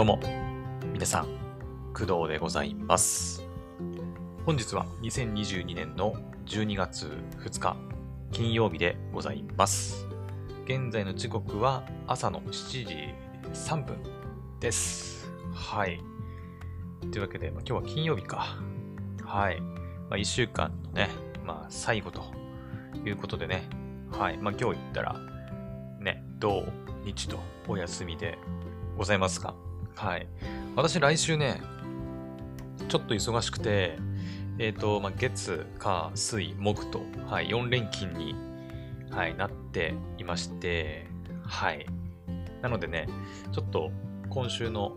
[0.00, 0.18] どうも、
[0.94, 1.26] 皆さん、
[1.92, 3.46] 工藤でございます。
[4.46, 6.14] 本日は2022年の
[6.46, 7.06] 12月
[7.44, 7.76] 2日、
[8.32, 10.06] 金曜日でございます。
[10.64, 13.14] 現在の時刻は朝の7時
[13.52, 13.98] 3分
[14.58, 15.30] です。
[15.52, 16.00] はい。
[17.12, 18.56] というわけで、ま今日は金曜日か。
[19.22, 19.60] はい。
[19.60, 19.66] ま
[20.12, 21.10] あ、1週間のね、
[21.44, 22.22] まあ、最後と
[23.04, 23.68] いうことでね、
[24.10, 24.38] はい。
[24.38, 25.14] まあ、今日言ったら、
[25.98, 26.64] ね、土
[27.04, 27.38] 日と
[27.68, 28.38] お休みで
[28.96, 29.52] ございますが、
[29.94, 30.26] はい。
[30.76, 31.60] 私、来週ね、
[32.88, 33.98] ちょっと忙しくて、
[34.58, 38.34] えっ、と、まあ、月、火、水、木と、はい、4連勤に、
[39.10, 41.06] はい、なっていまして、
[41.42, 41.86] はい。
[42.62, 43.08] なのでね、
[43.52, 43.90] ちょっと
[44.28, 44.96] 今週の、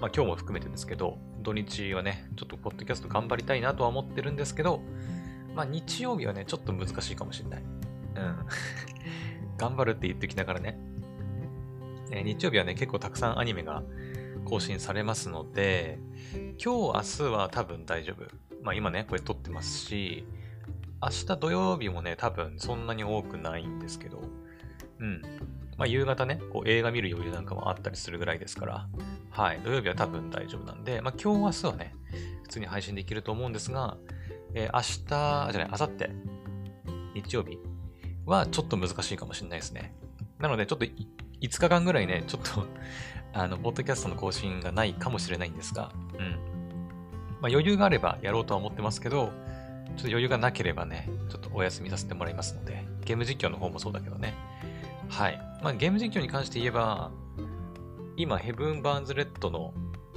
[0.00, 4.80] まあ、今日も含めてですけど、土日はね、ちょっとポッドキャスト頑張りたいなとは思ってるんですけど、
[5.54, 7.62] まあ、日曜日はね、ちょっと難しいかもしれない。
[7.62, 8.36] うん。
[9.58, 10.78] 頑張るって言ってきながらね、
[12.10, 13.82] えー日曜日はね、結構たくさんアニメが
[14.44, 15.98] 更新されますので、
[16.62, 18.24] 今日、明日は多分大丈夫。
[18.62, 20.24] まあ今ね、これ撮ってますし、
[21.02, 24.22] 明日土曜日もね、多分そんなに多くないんですけど、
[25.00, 25.22] うん。
[25.76, 28.88] まあ夕方ね、こう映画見る余裕なんかもあったりするぐらいですから、
[29.30, 31.94] はい、土曜日は多分大丈夫なんで、まあ今日、明日はね、
[32.44, 33.96] 普通に配信できると思うんですが、
[34.54, 37.58] えー明日、じゃない、明後日、日曜日
[38.26, 39.94] はちょっと難しいかもしれないですね。
[40.38, 40.94] なので、ちょっと5
[41.40, 42.66] 日間ぐらいね、ちょっと
[43.32, 46.30] あの、ポッドキャストの更新がないかもしれないんですが、うん。
[47.40, 54.34] まあ、余裕があればやろうとは思ってますけど、ちょっと余裕がなければね、ちょっとお休みさせてもらいますので、ゲーム実況の方もそうだけどね。
[55.08, 55.40] はい。
[55.62, 57.10] まあ、ゲーム実況に関して言えば、
[58.16, 59.72] 今、ヘブン・バーンズ・レッドの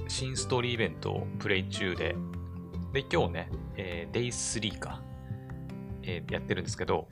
[0.08, 2.16] 新ストーリーイベントをプレイ中で、
[2.94, 5.02] で、今日ね、えー、デイ3か、
[6.04, 7.08] えーやってるんですけど、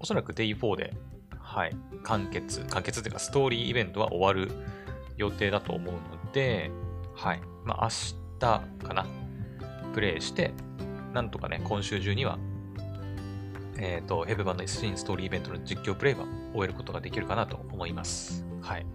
[0.00, 0.94] おそらくデイ4で、
[1.38, 4.50] はい、完結、完結っていうか、ストーリーイベントは終わる
[5.16, 6.00] 予定だと思うの
[6.32, 6.70] で、
[7.14, 7.88] はい、まあ、明
[8.38, 9.06] 日かな、
[9.94, 10.52] プレイして、
[11.12, 12.38] なんとかね、今週中には、
[13.78, 18.44] えっ、と、ヘブバンの新ストーリーイベントの実況プレイは終えることができるかなと思います。
[18.60, 18.84] はい。
[18.84, 18.90] ま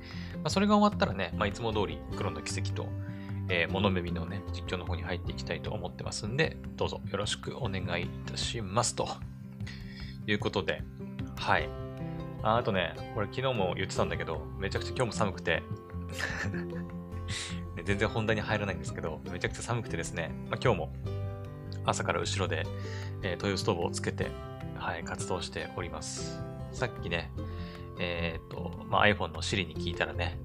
[0.45, 2.87] あ、それが終わったらね、まあ、いつも通り、黒の奇跡と、
[3.49, 8.95] えー、モノメミのね、実況の方に入っていきたいと思ってますんで、どうぞよろしくお願いいたします。
[8.95, 9.07] と
[10.25, 10.83] いうことで、
[11.35, 11.69] はい。
[12.43, 15.63] ああとね、これ昨日も言ってたんだけど、めちゃくちゃ今日も寒くて、
[17.83, 20.93] 全然本題に入らないんですけど、めちゃくちゃ寒くてですね、まあ、今日も
[21.85, 22.65] 朝から後ろで、
[23.21, 24.31] えー、灯油ストーブをつけて、
[24.75, 26.41] はい、活動しております。
[26.71, 27.31] さっきね、
[27.99, 30.37] えっ、と、まあ、iPhone の Siri に聞いたらね、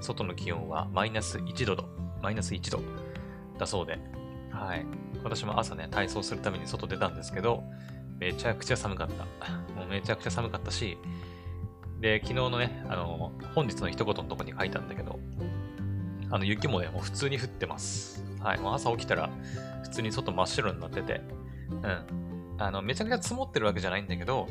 [0.00, 1.88] 外の気温はマイナス1度と、
[2.22, 2.80] マイナス1度
[3.58, 3.98] だそうで、
[4.50, 4.86] はい。
[5.22, 7.64] 私も朝ね、体操するために外出たんですけど、
[8.18, 9.24] めちゃくちゃ寒かった。
[9.74, 10.96] もうめちゃくちゃ寒かったし、
[12.00, 15.18] で、昨日のね、あの、本日の一言のとこに書いたんだけど、
[16.30, 18.24] あの、雪もね、もう普通に降ってます。
[18.40, 18.60] はい。
[18.60, 19.30] もう朝起きたら、
[19.82, 21.22] 普通に外真っ白になってて、
[21.70, 22.56] うん。
[22.58, 24.48] あの、めちゃくちゃ積もってるわけじゃないんだけど、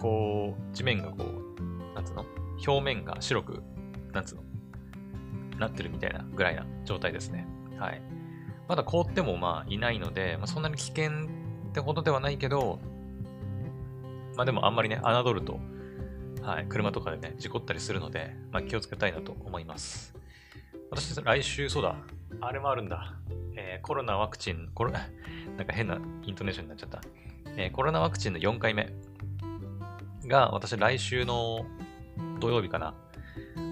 [0.00, 2.24] こう、地面がこう、なんつうの？
[2.66, 3.62] 表面が白く、
[4.12, 4.42] なんつうの？
[5.58, 7.46] なってるみたいなぐらいな状態ですね。
[7.78, 8.00] はい。
[8.68, 12.78] まだ凍ってもまあいないので、まあ、そんなに危険ってほどではないけど、
[14.36, 15.58] まあでもあんまりね、侮ると、
[16.42, 20.14] はい、車とかでね、事故ったりするので、まあ気をつけたいなと思います。
[20.90, 21.96] 私、来週、そうだ、
[22.40, 23.14] あれもあるんだ。
[23.56, 25.00] えーコロナワクチン、コロナ、
[25.56, 27.00] なんか変なイントネーションになっちゃった。
[27.56, 28.92] えーコロナワクチンの4回目
[30.26, 31.66] が、私来週の
[32.40, 32.94] 土曜日かな、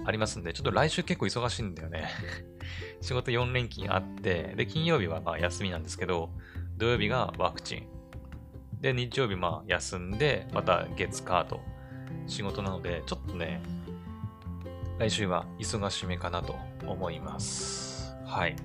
[0.05, 2.09] ありますんで、ちょっと来週結構忙しいんだよね。
[3.01, 6.29] 仕事4連勤あって、で、金曜日はまあ休みなんですけど、
[6.77, 7.87] 土曜日がワクチン。
[8.81, 11.61] で、日曜日まあ休んで、また月火と
[12.27, 13.61] 仕事なので、ちょっとね、
[14.99, 18.15] 来週は忙しめかなと思います。
[18.25, 18.55] はい。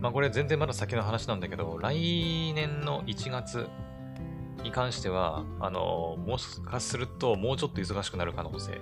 [0.00, 3.68] まあこれ全然まだ先の話なんだけど、来年の1月
[4.62, 8.80] に関しては、あの、もしかするともうちょっと忙しくなる可能性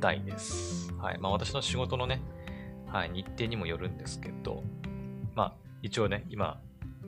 [0.00, 0.92] 大です。
[0.98, 1.18] はい。
[1.18, 2.20] まあ私の仕事のね、
[2.86, 4.62] はい、日程にもよるんですけど、
[5.34, 6.60] まあ一応ね、今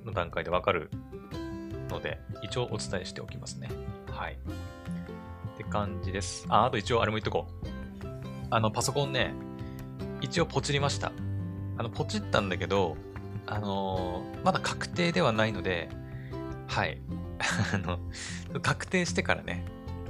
[0.05, 0.91] の段階でわかる
[1.91, 3.69] ので、一応お伝えしておきますね。
[4.11, 4.39] はい。
[5.57, 6.45] って感じです。
[6.51, 7.67] あ、あと一応あれも言っとこう。
[8.51, 9.33] あの、パソコンね、
[10.21, 11.13] 一応ポチりました。
[11.79, 12.97] あの、ポチったんだけど、
[13.47, 15.89] あのーまだ確定ではないので、
[16.69, 17.01] はい。
[17.75, 17.99] あの、
[18.61, 19.65] 確定してからね、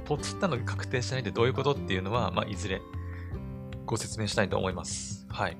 [0.05, 2.81] ポチったのが確定しないってどういうことっていうのは、まあ、いずれ
[3.85, 5.25] ご説明したいと思います。
[5.29, 5.57] はい。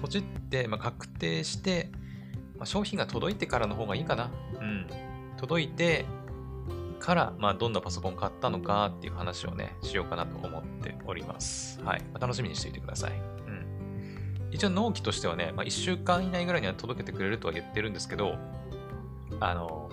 [0.00, 1.90] ポチって、まあ、確定して、
[2.56, 4.30] まあ、商品が届いてからの方がいいかな。
[4.60, 4.86] うん。
[5.36, 6.06] 届いて
[7.04, 11.78] から、まあ、どんなパソコン買ったのかっていう話をね、しようかなと思っております。
[11.82, 12.00] はい。
[12.00, 13.12] まあ楽しみにしていてください。
[13.12, 13.14] う
[13.50, 14.48] ん。
[14.50, 18.38] 一応納期としてはね、まあ、1週間以内ぐらいには届けてくれるとは言ってるんですけど、
[19.38, 19.90] あの、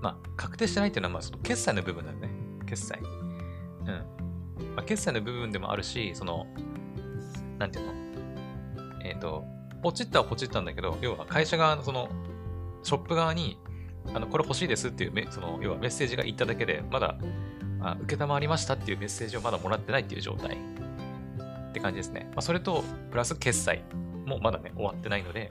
[0.00, 2.30] まあ、確定してないっていうのは、まあ、その決済の部分だよね。
[2.66, 2.98] 決済。
[3.00, 3.86] うん。
[3.86, 4.02] ま
[4.76, 6.46] あ、決済の部分でもあるし、その、
[7.58, 7.92] なんていうの？
[9.04, 9.44] えっ、ー、と、
[9.82, 12.08] ポチったはポチったんだけど、要は会社側のその、
[12.82, 13.58] ショップ側に、
[14.12, 17.16] あの、これ欲しいですっていう、その、要はメッセージが言っただけで、まだ、
[17.80, 20.56] あ、受けたまわりましたっていうメッセージをまだもらってないっていう状態
[21.70, 22.26] って感じですね。
[22.30, 23.82] まあ、それと、プラス決済
[24.26, 25.50] もまだね、終わってないので、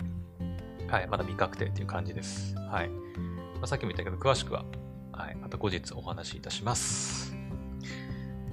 [0.87, 2.55] はい、まだ未確定っていう感じです。
[2.55, 2.89] はい。
[2.89, 4.65] まあ、さっきも言ったけど、詳しくは、
[5.11, 7.35] はい、また後日お話しいたします。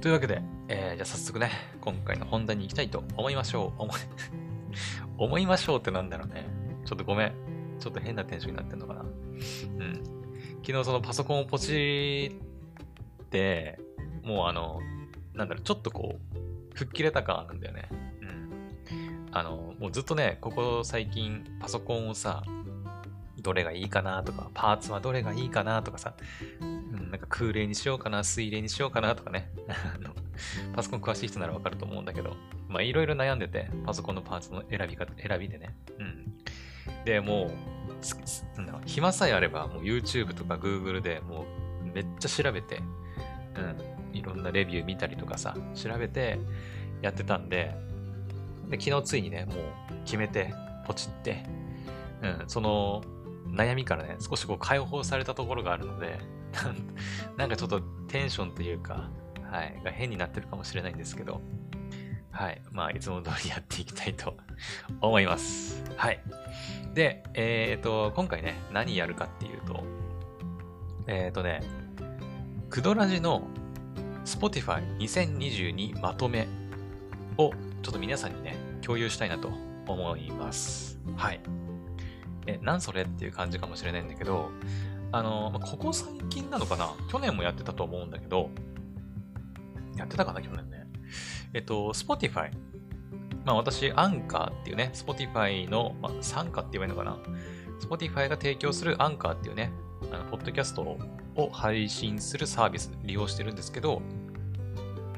[0.00, 1.50] というわけで、えー、じゃあ早速ね、
[1.80, 3.82] 今回の本題に行きたいと思いましょう。
[3.82, 3.96] 思い
[5.18, 6.46] 思いましょうってなんだろうね。
[6.84, 7.32] ちょっとごめん。
[7.78, 9.00] ちょっと変なテンションになってんのかな。
[9.02, 10.16] うん。
[10.64, 12.36] 昨日そのパソコンをポチ
[13.22, 13.78] って、
[14.22, 14.80] もうあの、
[15.34, 17.88] なんだろう、ちょっとこう、吹っ切れた感あるんだよね。
[18.20, 19.28] うん。
[19.32, 22.42] あの、もうずっとね、ここ最近パソコンをさ、
[23.46, 26.14] どれがいいかなとか、パーツはどれがいいかなとかさ、
[26.60, 29.50] うん、なんか空冷にしようかな、水冷にしようかなとかね。
[30.74, 32.36] パソコン詳しい人ならわかると思うんだけど、
[32.68, 35.76] まあいろいろ悩んでて、パソコンのパーツの選び方、選びでね。
[35.98, 36.34] うん。
[37.06, 37.50] で、も
[38.56, 41.46] う、なん、暇さえあれば、もう YouTube とか Google でも
[41.82, 42.82] うめっちゃ調べて、
[43.56, 46.38] うん、いろんなレビュー見たりとかさ、調べて
[47.00, 47.74] やってたんで、
[48.68, 49.56] で、昨日ついにね、もう
[50.04, 50.52] 決めて、
[50.84, 51.44] ポチって、
[52.22, 53.02] うん、その
[53.48, 56.18] 悩みからね、少しこう解放されたところがあるので、
[57.38, 59.08] なんかちょっとテンションというか、
[59.48, 61.40] はい、が変になってるかもしれないんですけど、
[62.36, 62.60] はい。
[62.70, 64.36] まあ、いつも通りやっていきたいと
[65.00, 65.82] 思います。
[65.96, 66.20] はい。
[66.92, 69.82] で、えっ、ー、と、今回ね、何やるかっていうと、
[71.06, 71.62] えっ、ー、とね、
[72.68, 73.48] クドラジの
[74.26, 76.46] Spotify 2022まとめ
[77.38, 77.52] を
[77.82, 79.50] ちょっと皆さんにね、共有したいなと
[79.86, 80.98] 思います。
[81.16, 81.40] はい。
[82.46, 84.50] え、なんそれっていう感じかもしれないんだけど、
[85.10, 86.92] あの、まここ最近なのかな？
[87.10, 88.50] 去年もやってたと思うんだけど、
[89.96, 90.75] やってたかな去年ね。
[91.56, 92.50] えっと、Spotify。
[93.46, 97.16] まあ私、アンカーっていうね、Spotify の、まあ、参加って言えばいいのかな。
[97.80, 99.72] Spotify が提供するアンカーっていうね、
[100.12, 104.02] あの、ポッドキャストを配信するサービス利用してるんですけど、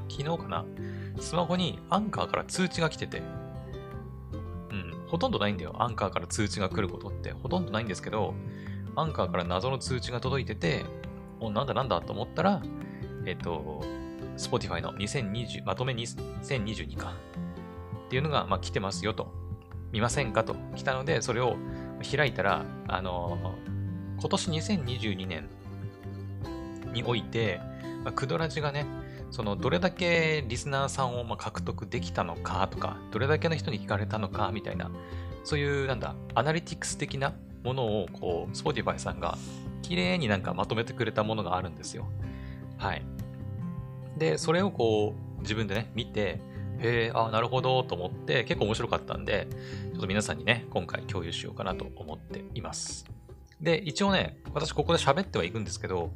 [0.07, 0.65] 昨日かな、
[1.19, 3.21] スマホにアンカーから通知が来てて、
[4.71, 5.75] うん、ほとんどないんだよ。
[5.77, 8.33] アンカーから通知が来ることってほとんどないんですけど、
[8.95, 10.85] アンカーから謎の通知が届いてて、
[11.41, 12.61] お、なんだなんだと思ったら、
[13.25, 13.83] えっと、
[14.39, 17.13] Spotify の2020、まとめ2022か。
[18.05, 19.31] っていうのが、まあ、来てますよと。
[19.91, 21.57] 見ませんかと来たので、それを
[22.09, 25.49] 開いたら、あのー、今年2022年
[26.93, 27.59] において、
[28.03, 28.85] まあ、クドラジがね、
[29.31, 34.89] そのどれだけリスナーさんをま獲得できたのかとか、どれだけの人に聞かれたのかみたいな、
[35.43, 37.33] そういうなんだ、アナリティクス的な
[37.63, 39.37] ものを、こう、Spotify さんが
[39.81, 42.07] 綺麗になんかまとめてくれたものがあるんですよ。
[42.77, 43.03] はい。
[44.19, 46.41] で、それをこう、自分でね、見て、
[46.81, 49.47] へえ、あ、なるほど、と思って、結構面白かったんで、
[49.91, 53.05] ちょっと皆さんにね、今回共有しようかなと思っています。
[53.61, 56.11] で、一応ね、私ここで喋ってはいくんですけど、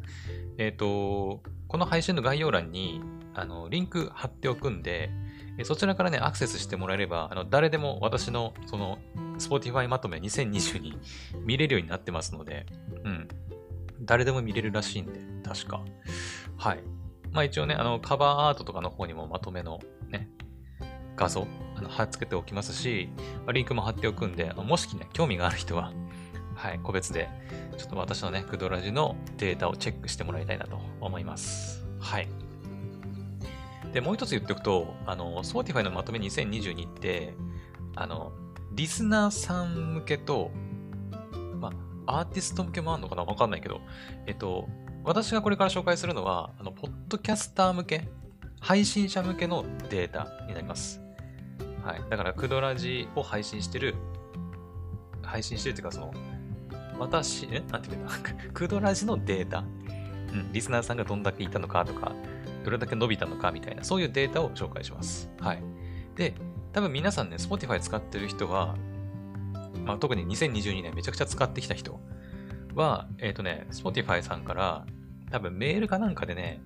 [0.58, 3.02] えっ、ー、と、この配信の概要欄に、
[3.34, 5.10] あの、リンク貼っておくんで、
[5.64, 9.00] そちらからね、アクセスしてもらえれば、あの、誰でも私の、その、
[9.38, 10.98] Spotify まとめ2020に
[11.42, 12.66] 見れるようになってますので、
[13.04, 13.28] うん。
[14.02, 15.84] 誰でも見れるらしいんで、確か。
[16.58, 16.84] はい。
[17.34, 20.30] まあ一応ね、あの、カバーアートとかの方にもまとめのね、
[21.16, 23.10] 画像、あの貼っ付けておきますし、
[23.52, 25.92] リンクも貼っておくんで、もしね、興味がある人は、
[26.56, 27.30] はい、個別で、
[27.78, 31.84] ちょっと私のね、クドラジのデータをチェックしてもらいたいなと思います。
[32.00, 32.28] はい。
[33.94, 37.34] で、もう一つ言っておくと、あの、Spotify のまとめ2022って、
[37.96, 38.32] あの、
[38.74, 40.52] リスナーさん向けと、
[41.60, 41.72] ま
[42.06, 43.82] あ、アーティスト向けもあるのかなわかんないけど、
[44.26, 44.68] えっと、
[45.04, 48.08] 私がこれから紹介するのは、あの、ポッドキャスター向け、
[48.60, 51.02] 配信者向けのデータになります。
[51.84, 52.02] はい。
[52.10, 53.96] だから、クドラジを配信してる、
[55.22, 56.14] 配信してるっていうか、その、
[56.98, 57.60] 私、え？
[57.72, 58.14] なんて言うんだ？
[58.54, 59.60] クドラジのデータ。
[59.60, 62.14] うん、リスナーさんがどんだけいたのかとか、
[62.64, 65.30] どれだけ伸びたのかみたいな、そういうデータを紹介します。
[65.40, 65.64] はい。
[66.16, 66.34] で、
[66.72, 68.76] 多分皆さんね、Spotify 使ってる人は、
[69.86, 72.00] まあ、特に2022年めちゃくちゃ使ってきた人
[72.76, 74.86] は、えっ、ー、とね、Spotify さんから
[75.32, 76.62] 多分メールかなんかでね、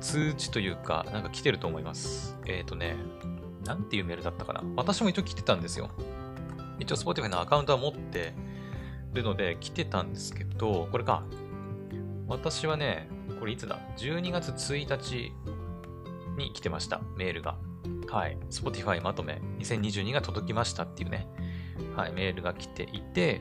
[0.00, 2.36] 通知というか、なんか来てると思います。
[2.46, 2.96] えっ、ー、とね、
[3.64, 4.62] なんていうメールだったかな。
[4.76, 5.90] 私も一応来てたんですよ。
[6.78, 8.34] 一応 Spotify のアカウントは持って
[9.12, 11.24] るので来てたんですけど、これか。
[12.28, 15.32] 私はね、これいつだ ?12 月1日
[16.36, 17.00] に来てました。
[17.16, 17.56] メールが。
[18.08, 21.26] はい、Spotify まとめ2022が届きましたっていうね、
[21.96, 23.40] はい、メールが来ていて、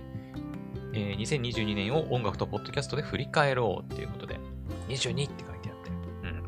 [0.96, 4.40] えー、2022年を音楽とポッドキャストで振り返ろうっていうことで、
[4.88, 5.92] 22って書いてあって、
[6.24, 6.44] うん。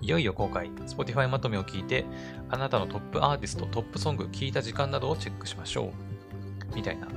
[0.00, 2.06] いよいよ公開、Spotify まとめを聞いて、
[2.48, 5.92] あなたのトップアーティスト、トップソング、聞いた時間などをチェックしましょ
[6.72, 6.76] う。
[6.76, 7.08] みたいな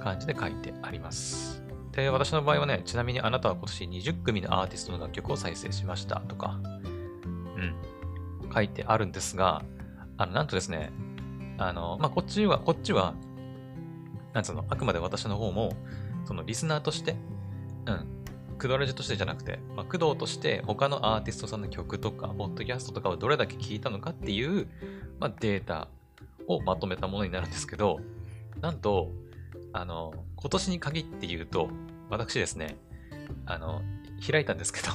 [0.00, 1.64] 感じで書いてあります。
[1.90, 6.60] で、私の場合はね、ちなみにあなたは今年20組のアーティストの楽曲を再生しましたとか、
[7.24, 9.64] うん、書いてあるんですが、
[10.16, 10.92] あの、なんとですね、
[11.58, 13.14] あの、まあ、こっちは、こっちは、
[14.34, 15.74] なんつうの、あくまで私の方も、
[16.26, 17.16] そのリスナーとして、
[17.86, 18.06] うん、
[18.58, 24.66] クドラジとしてじゃなくて、まあ、クドとして他のアーティストさんの曲とか、ポッドキャストとかをどれだけ聞いたのかっていう、
[25.20, 25.88] まあ、データ
[26.48, 28.00] をまとめたものになるんですけど、
[28.60, 29.10] なんと、
[29.72, 31.70] あの、今年に限って言うと、
[32.10, 32.76] 私ですね、
[33.46, 33.82] あの、
[34.30, 34.88] 開いたんですけど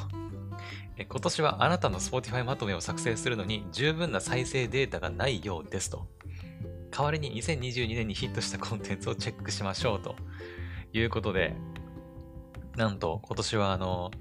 [1.08, 6.08] 今年はあなたの Spotify まとめを作成するのに十分な再生データがないようですと。
[6.92, 10.16] 代わりに2022年にヒットしたコンテンツをチェックしましょうと
[10.94, 11.56] いうことで、
[12.76, 14.12] なんと今年はあの、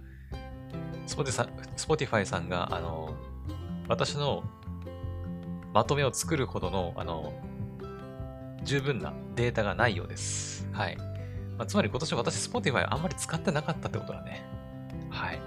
[1.07, 3.15] Spotify さんがあの、
[3.89, 4.45] 私の
[5.73, 7.33] まとめを作るほどのあの、
[8.65, 10.69] 十分なデータがないようです。
[10.73, 10.97] はい。
[11.57, 14.45] まあ、つまり今年私 Spotify あんまり使ってなかったってことだね。
[15.11, 15.41] はい。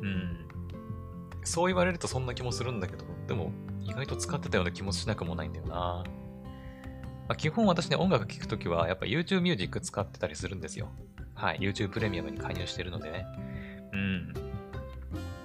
[0.00, 0.48] うん。
[1.44, 3.52] そう言われるとそんな気もするんだけど、でも
[3.84, 6.04] 意外と使ってたような気もしなくもないんだよな。
[7.28, 10.90] まあ、基本私ね、音楽聴くときはやっぱ YouTube Music 使ってたりするんですよ。
[11.34, 11.58] はい。
[11.58, 13.26] YouTube プレミアムに加入してるのでね。
[13.92, 14.34] うん。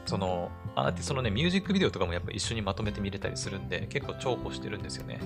[0.05, 5.19] その、アーティストのね、ミュージックビデオとかもやっぱ一緒にまとめて見れたりするんで、結構重宝してるんですよね。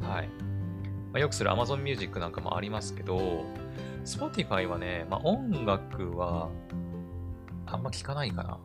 [0.00, 0.28] はい。
[0.28, 3.44] まあ、よくする Amazon Music なんかもありますけど、
[4.04, 6.48] Spotify はね、まあ、音楽は
[7.66, 8.58] あんま聞かないかな。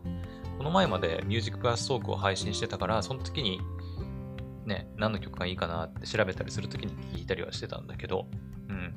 [0.57, 3.59] この前までミュージックプラストークを配信してたから、その時に
[4.65, 8.27] ね、何の曲がいいかなって調べたりするときに聞いたりはしてたんだけど、
[8.69, 8.93] うん。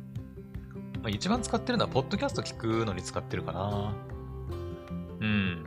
[1.02, 3.94] まあ、一番使ってるのは、ポッドキャスト聞くのに使ってるかな。
[5.20, 5.64] うん。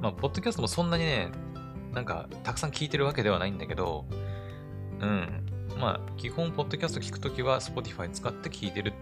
[0.00, 1.30] まあ、ポッドキャストもそんなにね、
[1.92, 4.06] なんか、たくさん聞いてるわけではないんだけど、
[5.00, 5.46] うん。
[5.78, 8.94] まあ、基本、ポッドキャスト聞くときは、Spotify 使って聞いてる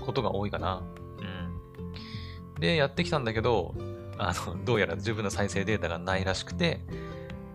[0.00, 0.82] ことが多いかな。
[1.18, 2.60] うん。
[2.60, 3.74] で、やってきたんだけど、
[4.28, 6.80] あの、どうやら十分な再生データがないらしくて、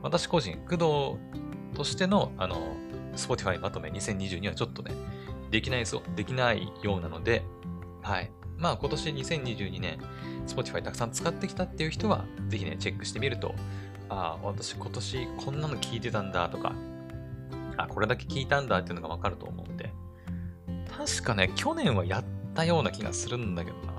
[0.01, 1.17] 私個人、工
[1.71, 2.75] 藤としての、あの、
[3.15, 4.91] Spotify まとめ2022はちょっとね、
[5.49, 7.43] できないそう、できないようなので、
[8.01, 8.31] はい。
[8.57, 9.99] まあ今年2022年、
[10.47, 13.55] Spotify たくさん使ってきたっていう人は、ぜひね、チェックしてみると、
[14.09, 16.73] ああ、私今年こんなの聞いてたんだとか、
[17.77, 19.93] あ、これだけ聞いたんだっていうのがわかると思うんで、
[20.97, 23.96] 確かね、去年はやったような気がするんだけどな。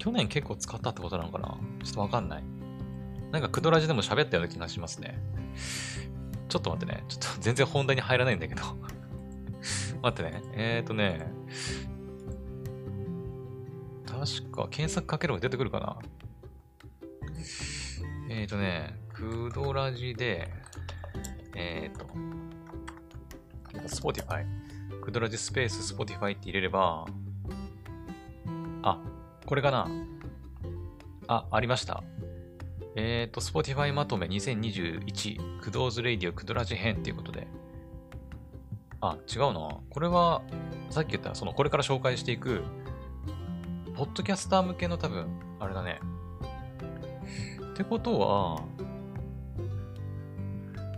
[0.00, 1.58] 去年結構使ったってことなのかな？
[1.84, 2.44] ちょっとわかんない。
[3.32, 5.20] なんかクドラジでも喋ったような気がしますね。
[6.48, 7.04] ちょっと待ってね。
[7.06, 8.62] ちょっと全然本題に入らないんだけど
[10.02, 10.42] 待ってね。
[10.54, 11.30] えーとね。
[14.06, 15.98] 確か検索かければ出てくるかな？
[18.30, 18.98] えーとね。
[19.12, 20.50] クドラジで、
[21.54, 22.06] えーと、
[23.86, 24.46] Spotify。
[25.02, 27.04] クドラジスペース Spotify って入れれば、
[28.82, 28.98] あ、
[29.50, 29.88] これかな？
[31.26, 32.04] あ、ありました。
[32.94, 37.48] えっ、ー、と、Spotify まとめ2021、クドーズレイディオクドラジ編っていうことで。
[39.00, 39.80] あ、違うな。
[39.90, 40.42] これは、
[40.88, 42.62] さっき言った、その、これから紹介していく、
[43.96, 45.26] ポッドキャスター向けの多分、
[45.58, 45.98] あれだね。
[47.72, 48.62] ってことは、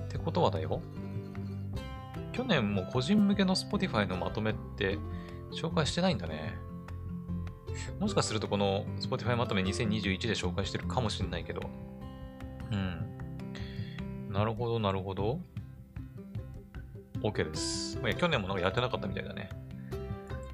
[0.04, 0.82] ってことはだよ。
[2.32, 4.98] 去年も個人向けの Spotify のまとめって
[5.52, 6.58] 紹介してないんだね。
[8.00, 11.62] もしかするとこの Spotify まとめ2021で紹介してるかもしれないけど。
[12.72, 14.32] うん。
[14.32, 15.40] なるほど、なるほど。
[17.22, 17.98] OK です。
[18.02, 19.50] まあ、去年もなんかやってなかったみたいだね。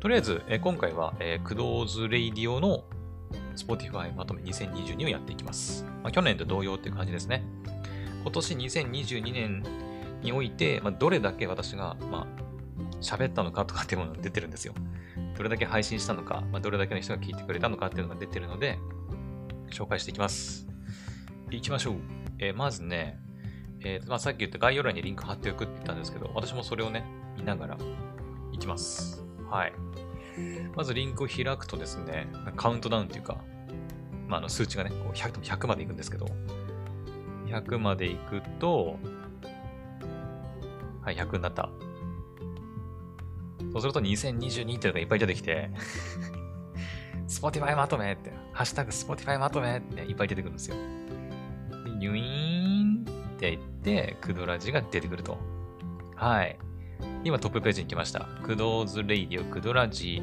[0.00, 2.84] とりあえず、え今回は、えー、クドーズレイディオの
[3.56, 5.84] Spotify まとめ2022をやっていきます。
[6.02, 7.42] まあ、去年と同様っていう感じですね。
[8.22, 9.62] 今年2022年
[10.22, 12.26] において、まあ、どれだけ私が、まあ、
[13.00, 14.74] 喋ったのかとかっていうものが出てるんですよ。
[15.38, 18.76] どれだけ配信したのか、まあ、どれだけの人が聞いてくれたのかっていうのが出てるので、
[19.70, 20.66] 紹介していきます。
[21.52, 21.94] いきましょう。
[22.40, 23.20] えー、まずね、
[23.84, 27.04] えーまあ、さっき言った概要欄にリンク貼っておくって言ったんですけど、私もそれをね、
[27.36, 27.78] 見ながら
[28.52, 29.24] いきます。
[29.48, 29.72] はい。
[30.74, 32.26] まずリンクを開くとですね、
[32.56, 33.38] カウントダウンっていうか、
[34.26, 36.26] まあ、あの数値がね、こう 100, 100までいくんですけど、
[37.46, 38.96] 100までいくと、
[41.02, 41.70] はい、100になった。
[43.72, 45.70] そうすると2022っていうのがいっぱい出てきて
[47.28, 50.76] Spotify まとめって、ハッシュタグ Spotify まとめっていっぱい出てくるんですよ。
[51.84, 55.38] で、ニュイーンっていって、クドラジが出てくると。
[56.16, 56.58] はい。
[57.24, 58.20] 今トップページに来ました。
[58.42, 60.22] クドーズレイディオ、クドラジ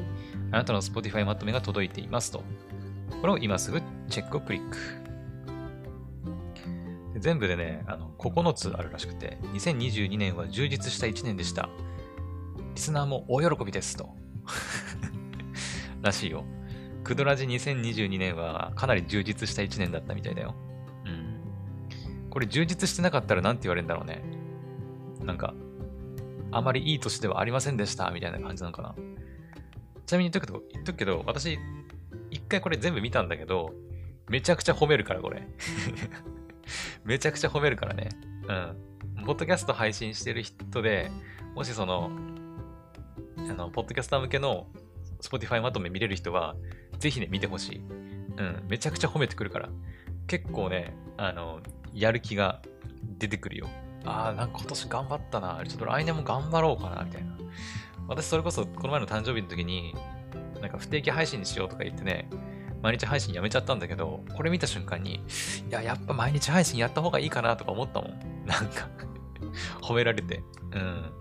[0.50, 2.42] あなたの Spotify まとめが届いていますと。
[3.20, 4.76] これを今すぐチェックをクリック。
[7.18, 11.68] 全部でね、あの、9つあるらしくて、2022年は充実した1年でした。
[12.76, 14.10] リスナーも大喜びですと。
[16.02, 16.44] らしいよ。
[17.04, 20.54] クドラジ2022年はかなり充実した1年だったみたいだよ。
[21.06, 22.28] うん。
[22.28, 24.22] これ充実してなかったら何て言われるんだろうね。
[25.24, 25.54] なんか、
[26.52, 28.94] あまりいい年ではありませんでした、みたいな感じなのかな。
[30.04, 31.58] ちなみに言っとくと、言っとくけど、私、
[32.30, 33.72] 一回これ全部見たんだけど、
[34.28, 35.48] めちゃくちゃ褒めるから、これ。
[37.04, 38.10] めちゃくちゃ褒めるからね。
[39.16, 39.24] うん。
[39.24, 41.10] ポッドキャスト配信してる人で、
[41.54, 42.10] もしその、
[43.50, 44.66] あの、ポッドキャスター向けの
[45.20, 46.56] Spotify まとめ見れる人は、
[46.98, 47.78] ぜひね、見てほしい。
[47.78, 48.64] うん。
[48.68, 49.68] めちゃくちゃ褒めてくるから。
[50.26, 51.60] 結構ね、あの、
[51.94, 52.62] やる気が
[53.18, 53.68] 出てくるよ。
[54.04, 55.62] ああ、なんか今年頑張ったな。
[55.66, 57.36] ちょっと来年も頑張ろうかな、みたいな。
[58.08, 59.94] 私、それこそ、この前の誕生日の時に、
[60.60, 62.28] なんか不定期配信にしようとか言ってね、
[62.82, 65.16] 毎日配信やめちゃったんだけど、これ見た瞬間に、
[65.68, 68.46] いや、やっぱ毎日配信やった方がいいかなとか思ったもん。
[68.46, 68.88] なんか
[69.82, 70.42] 褒められて。
[70.72, 71.12] うん。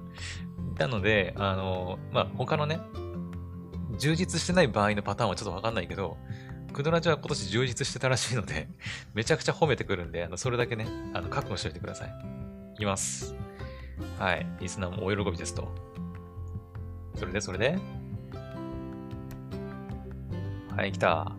[0.77, 2.79] なので、あの、まあ、他のね、
[3.97, 6.17] 充実してない場合のパターンはちょっとわかんないけど、
[6.73, 8.67] クドラジは今年充実してたらしいので、
[9.15, 12.13] めちゃくちゃ褒めてくるんで、あのそれだけね、あの覚悟しておいてください。
[12.75, 13.35] いきます。
[14.19, 14.45] はい。
[14.59, 15.73] リスナーもお喜びですと。
[17.15, 17.79] それで、それで
[20.75, 21.31] はい、来た。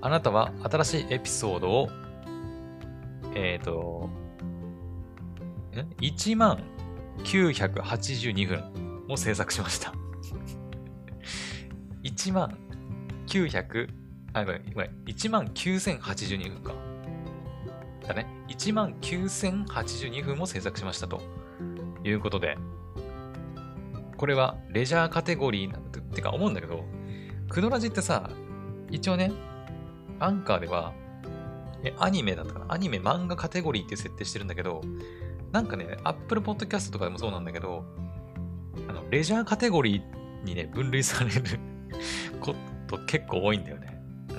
[0.00, 1.88] あなたは新しいエピソードを、
[3.34, 4.08] えっ、ー、と、
[6.00, 6.62] 1万
[7.18, 9.92] 982分を制作しました。
[12.02, 12.58] 1万
[13.26, 13.88] 900、
[14.32, 16.74] あ、ごめん、ごめん、1万9082分か。
[18.06, 18.26] だね。
[18.48, 21.22] 1万9082分も制作しましたと
[22.04, 22.58] いうことで、
[24.16, 26.84] これはレジャーカテゴリーなんて、てか思うんだけど、
[27.48, 28.30] クドラジってさ、
[28.90, 29.32] 一応ね、
[30.20, 30.92] アンカーでは、
[31.82, 32.66] え、アニメだったかな？
[32.74, 34.82] アニメ漫画カテゴリーって設定してるんだけど、
[35.54, 37.84] なんかね、Apple Podcast とかでもそうなんだけど、
[38.88, 41.42] あの、レジャーカテゴリーにね、分類される
[42.42, 42.56] こ
[42.88, 44.02] と結構多いんだよね。
[44.30, 44.32] う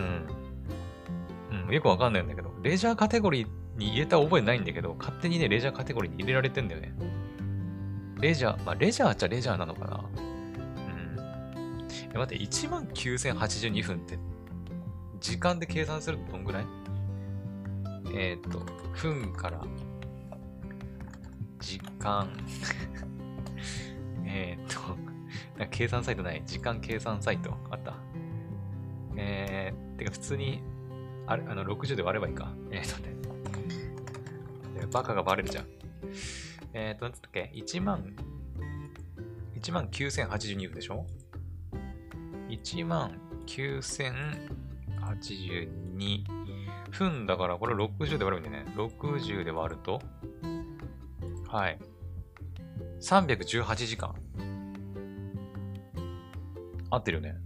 [1.53, 1.67] ん。
[1.67, 3.47] うん、よくわかんないんだけど、レジャーカテゴリー
[3.77, 6.93] に入れた覚えないんだけど、勝手にね、レジャーカテゴリーに入れられてんだよね。
[8.19, 10.03] レジャー、まあ、レジャーっちゃレジャーなのかな。
[10.17, 11.87] うん。
[12.13, 14.19] え、待って、19,082分って、
[15.21, 16.65] 時間で計算するとどんぐらい？
[18.13, 18.59] えっ、ー、と、
[19.01, 19.61] 分から、
[22.05, 22.29] 間
[24.25, 24.79] えっと、
[25.71, 26.43] 計算サイトない。
[26.45, 27.95] 時間計算サイトあった。
[29.15, 30.61] えー、てか普通に、
[31.25, 32.53] あれ、あの、60で割ればいいか。
[32.69, 33.15] えー、とね。
[34.91, 35.65] バカがバレるじゃん。
[36.73, 38.13] えっ、ー、と、なんつったっけ ?1 万、
[39.55, 41.07] 1万9082分でしょ
[42.49, 46.25] ?1 万9082
[46.91, 48.73] 分だから、これ60で割ればいいんだよね。
[48.75, 50.01] 60で割ると、
[51.47, 51.79] はい。
[53.01, 54.15] 318時間。
[56.89, 57.31] 合ってるよね。
[57.31, 57.37] ん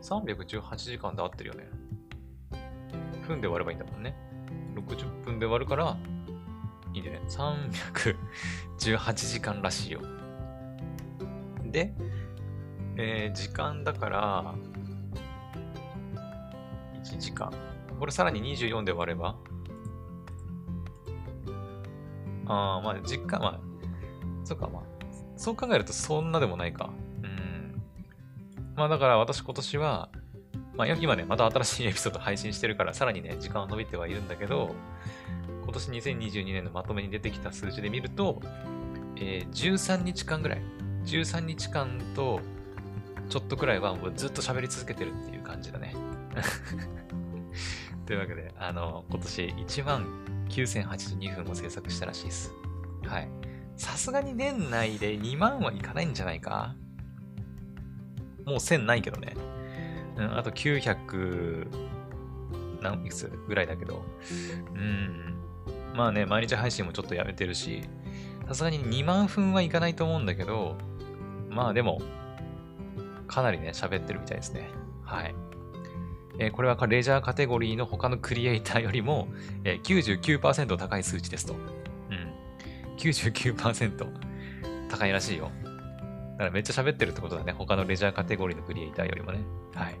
[0.00, 1.68] ?318 時間で合ってるよね。
[3.28, 4.16] 分で割ればいいんだもんね。
[4.74, 5.96] 60分で割るから、
[6.94, 7.26] いいんだよね。
[8.78, 10.00] 318時間らしいよ。
[11.64, 11.94] で、
[12.96, 14.54] えー、時間だから、
[17.04, 17.52] 1時間。
[17.98, 19.36] これさらに24で割れば
[22.46, 23.60] ああ、まあ、実家、まあ、
[24.48, 24.82] そっか、まあ、
[25.36, 26.90] そう考えるとそんなでもないか。
[27.22, 27.82] うん
[28.74, 30.08] まあだから私今年は、
[30.74, 34.74] まあ今ね、また新しいエピソード配信してるから、さらにね、時間は伸びてはいるんだけど、
[35.64, 38.40] 今年2022年のまとめに出てきた数字で見ると、
[39.16, 40.62] えー、13日間ぐらい、
[41.04, 42.40] 13日間と
[43.28, 45.94] ちょっとくらいはもうずっと喋り続けてるっていう感じだね。
[48.06, 50.06] というわけで、あの、今年1万
[50.48, 52.54] 9082分を制作したらしいです。
[53.04, 53.37] はい。
[53.78, 56.74] さすがに年内で2万はいかないんじゃないか？
[58.44, 59.34] もう1000ないけどね。
[60.16, 61.66] うん、あと900
[62.82, 64.04] 何いくつぐらいだけど。
[64.74, 65.36] うん。
[65.94, 67.82] まあね、毎日配信もちょっとやめてるし、
[68.48, 70.76] さすがに2万分はいかないと思うんだけど、
[71.48, 72.00] まあでも、
[73.26, 74.70] かなりね、喋ってるみたいですね。
[75.04, 75.34] はい。
[76.38, 79.28] えー、これはレジャーカテゴリーの他のクリエイターよりも、
[79.64, 81.56] えー、99%高い数値ですと。
[82.98, 84.06] 99%
[84.90, 85.50] 高いらしいよ。
[86.32, 87.52] だからめっちゃ喋ってるってことだね。
[87.52, 89.40] 他のレジャーカテゴリーのクリエイターよりもね。
[89.74, 89.96] はい。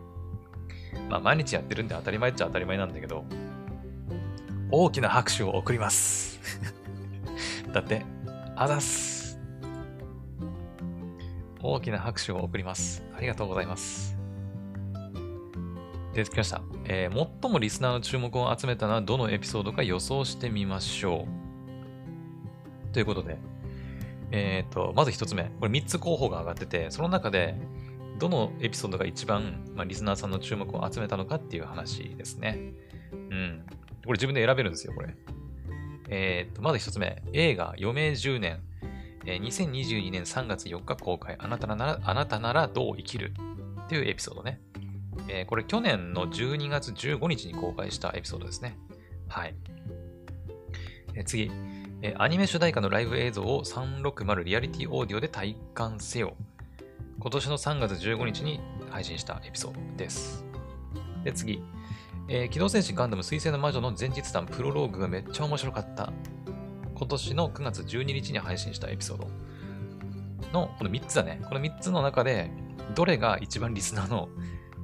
[1.08, 3.24] まあ毎日やってるんで当たり前っちゃ当たり前なんだけど、
[4.70, 6.40] 大きな拍手を送ります。
[7.72, 8.04] だって、
[8.56, 9.40] あざす。
[11.60, 13.02] 大きな拍手を送ります。
[13.16, 14.16] ありがとうございます。
[16.14, 16.62] で、きました。
[16.84, 21.47] えー、最もリスナーの注目を集めたのはどのエピソードか予想してみましょう。
[22.92, 23.38] ということで、
[24.30, 25.44] えっ、ー、と、まず一つ目。
[25.60, 27.54] これ3つ候補が上がってて、その中で、
[28.18, 32.58] どのエピソードが一番、まあ、リスナーさんの注目を集めたのかっていう話ですね。
[33.12, 33.62] うん。
[34.04, 35.14] これ自分で選べるんですよ、これ。
[36.10, 37.22] えっ、ー、と、まず一つ目。
[37.32, 38.60] 映画、余命10年。
[39.26, 41.36] えー、2022年3月4日公開。
[41.38, 43.32] あなたなら、あなたならどう生きる？
[43.84, 44.60] っていうエピソードね。
[45.28, 48.78] えー、これ去年の12月15日に公開したエピソードですね。
[49.28, 49.54] はい。
[51.14, 51.50] えー、次、
[52.00, 56.36] え、アニメ主題歌のライブ映像を360リアリティオーディオで体感せよ。
[57.18, 60.44] 今年の3月15日に配信したエピソードです。
[61.24, 61.60] で、次。
[62.28, 66.12] えー、機動戦士ガンダム水星の魔女の前日談プロローグがめっちゃ面白かった。
[66.94, 69.28] 今年の9月12日に配信したエピソード
[70.52, 71.40] の、この3つだね。
[71.48, 72.52] この3つの中で、
[72.94, 74.28] どれが一番リスナーの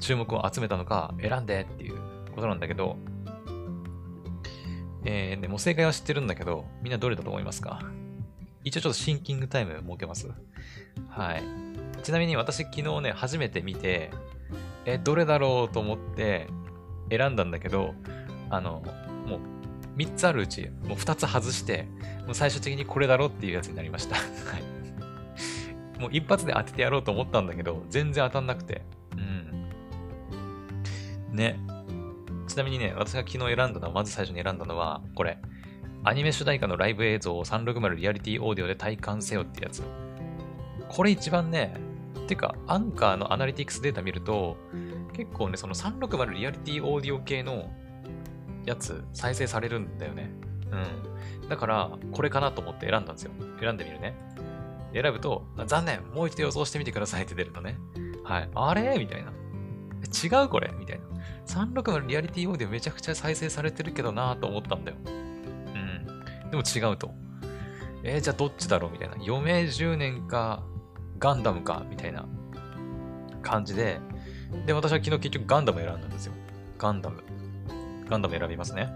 [0.00, 1.98] 注目を集めたのか選んでっていう
[2.34, 2.96] ことなんだけど、
[5.04, 7.80] えー、でも正解は知ってるんだけど、みんなどれだと思いますか？
[8.64, 10.28] 一応ちょっとシンキングタイム設けます。
[11.08, 11.42] はい。
[12.02, 14.10] ちなみに私昨日ね、初めて見て、
[14.86, 16.48] え、どれだろうと思って
[17.10, 17.94] 選んだんだけど、
[18.50, 18.82] あの、
[19.26, 19.40] もう
[19.98, 21.86] 3つあるうち、もう2つ外して、
[22.26, 24.16] もう最終的にこれだろうっていうやつになりました。
[24.16, 24.22] は
[24.58, 26.00] い。
[26.00, 28.82] もう一発で当ててやろうと思ったんだけど、全然当たんなくて。
[29.12, 29.16] う
[31.32, 31.36] ん。
[31.36, 31.60] ね。
[32.46, 35.38] ちなみにね、私が昨日選んだのは、まず最初に選んだのは、これ。
[36.06, 39.82] アニメ主題歌のライブ映像を360リアリティオーディオで体感せよってやつ。
[40.88, 41.74] これ一番ね、
[42.26, 44.58] てか、アンカーのアナリティクスデータ見ると、
[45.14, 47.70] 結構ね、その360リアリティオーディオ系の
[48.66, 50.30] やつ再生されるんだよね。
[51.42, 51.48] うん。
[51.48, 53.32] だから、これかなと思って選んだんですよ。
[53.60, 54.14] 選んでみるね。
[54.92, 57.78] 選ぶと、残念もう一度予想してみてくださいって出るのね。
[58.24, 58.50] はい。
[58.54, 58.98] あれ？
[58.98, 59.30] みたいな。
[59.30, 60.70] 違うこれ？
[60.78, 61.04] みたいな。
[61.46, 64.96] 360リアリティオーディオめちゃくちゃ再生されてるけどなと思ったんだよ。
[65.06, 66.50] うん。
[66.50, 67.14] でも違うと。
[68.02, 69.14] えー、じゃあどっちだろうみたいな。
[69.16, 70.62] 余命10年か、
[71.18, 72.26] ガンダムか、みたいな
[73.42, 74.00] 感じで、
[74.66, 76.32] で、私は昨日結局ガンダム選んだんですよ。
[76.78, 77.22] ガンダム。
[78.08, 78.92] ガンダム選びますね。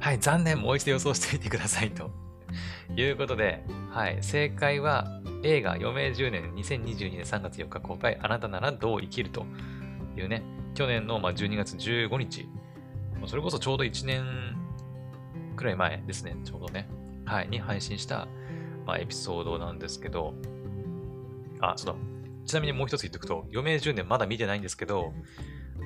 [0.00, 2.10] はい、残念、もう一度予想してみてくださいと。
[2.96, 9.46] いうことで、はい、正解は映画余命10年2022年3月4日公開、あなたならどう生きると
[10.16, 10.42] いうね、
[10.74, 12.48] 去年のま12月15日、
[13.26, 14.56] それこそちょうど1年
[15.56, 16.88] くらい前ですね、ちょうどね、
[17.24, 18.26] はい、に配信した、
[18.86, 20.34] まあ、エピソードなんですけど、
[21.60, 22.00] あ、そうだ。
[22.44, 25.12] ちなみにもう一つ言っとくと、余命10年まだ見てないんですけど、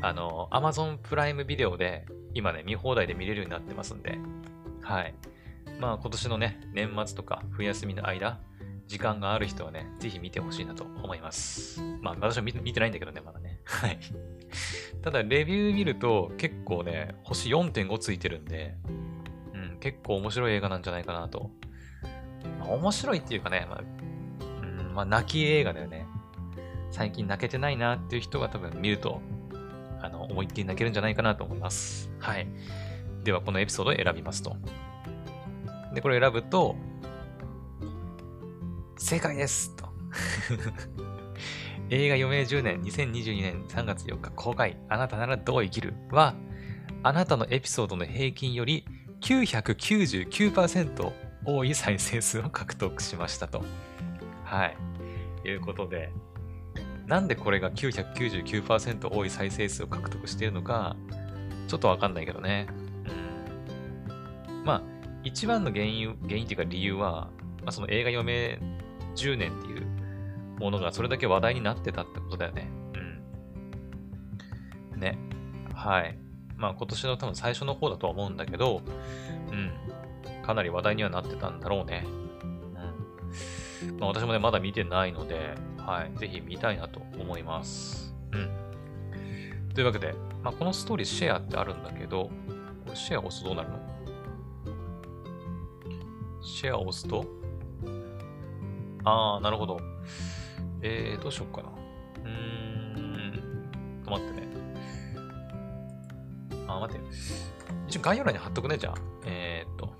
[0.03, 4.19] あの、Amazon プライムビデオで今ね、見放題で見れるようになってますんで、
[4.81, 5.15] はい。
[5.79, 8.41] まあ今年のね、年末とか冬休みの間、
[8.87, 11.81] 時間がある人はね、ぜひ見てほしいなと思います。
[12.01, 13.61] まあ私は見てないんだけどね、まだね。
[13.67, 13.99] はい。
[15.03, 18.77] ただ、レビュー見ると結構ね、星4.5ついてるんで、
[19.55, 21.51] うん、結構面白い映画なんじゃないかなと。
[22.61, 23.83] まあ、面白いっていうかね、まあ、
[24.95, 26.07] まあ、泣き映画だよね。
[26.91, 29.21] 最近泣けてないなっていう人が多分見ると、
[30.01, 32.11] あの、思いっきり泣けるんじゃないかなと思います。
[32.19, 32.47] はい。
[33.25, 34.57] では、このエピソードを選びますと。
[35.95, 36.77] で、これ選ぶと、
[38.97, 39.87] 正解ですと。
[41.91, 45.95] 映画余命10年2022年3月4日公開あなたならどう生きる？
[46.11, 46.35] は
[47.03, 48.85] あなたのエピソードの平均より
[49.21, 51.13] 999%
[51.45, 53.65] 多い再生数を獲得しましたと。
[54.45, 54.77] はい。
[55.49, 56.11] いうことで、
[57.07, 60.97] なんでこれが999%多い再生数を獲得しているのか、
[61.69, 62.67] ちょっとわかんないけどね。
[64.49, 64.65] うん。
[64.65, 64.83] まあ、
[65.23, 67.29] 一番の原因、原因っていうか理由は、
[67.61, 68.59] まあ、その映画余命
[69.17, 69.87] 10年っていう
[70.61, 72.71] ものがそれだけ話題になってたってことだよね。
[74.95, 75.01] うん。
[75.01, 75.19] ね。
[75.75, 76.19] はい。
[76.57, 78.83] まあ今年の多分最初の方だとは思うんだけど、
[79.51, 79.73] うん。
[80.45, 82.05] かなり話題にはなってたんだろうね。
[82.07, 88.15] うんまあ、私もね、まだ見てないので、はい、ぜひ見たいなと思います。
[88.33, 88.49] うん。
[89.75, 92.31] というわけで、まあ、このストーリーシェアってあるんだけど、こ
[92.91, 93.79] れシェア押すとどうなるの？
[96.43, 97.27] シェア押すと
[99.07, 99.81] ああ、なるほど。
[100.83, 101.69] えー、どうしよっかな。
[101.69, 104.47] うーん、と待ってね。
[106.69, 107.05] あ、待って。
[107.89, 108.95] 一応概要欄に貼っとくね、じゃあ。
[109.25, 109.95] えー、っと、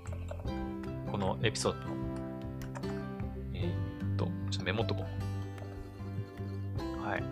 [1.11, 1.97] このエピソードの
[4.67, 5.05] メモっとこ
[6.77, 7.07] う。
[7.07, 7.23] はい。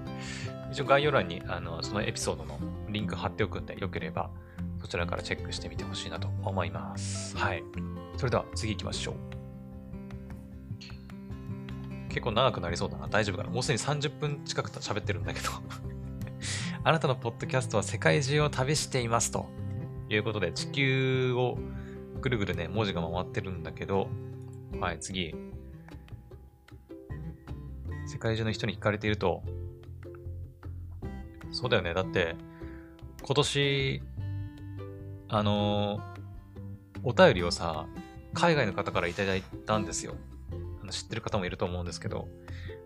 [0.71, 2.57] 一応概要欄にあのそのエピソードの
[2.89, 4.29] リンク貼っておくんで、よければ
[4.81, 7.35] こちらからチェックしてみてほしいなと思います。
[7.35, 7.61] はい。
[8.15, 9.15] それでは次行きましょう。
[12.15, 13.09] 結構長くなりそうだな。
[13.09, 15.49] 大丈夫かなもうすでに30分近く喋ってるんだけど
[16.85, 19.47] あなたのポッドキャストは世界中を旅していますと
[20.07, 21.57] いうことで、地球を
[22.21, 24.07] ぐるぐるね、文字が回ってるんだけど、
[24.79, 25.35] はい、次。
[28.07, 29.43] 世界中の人に聞かれていると、
[31.51, 31.93] そうだよね。
[31.93, 32.37] だって、
[33.23, 34.01] 今年、
[35.27, 36.01] あのー、
[37.03, 37.87] お便りをさ、
[38.33, 40.15] 海外の方からいただいたんですよ。
[40.91, 42.27] 知ってる方もいると思うんですけど、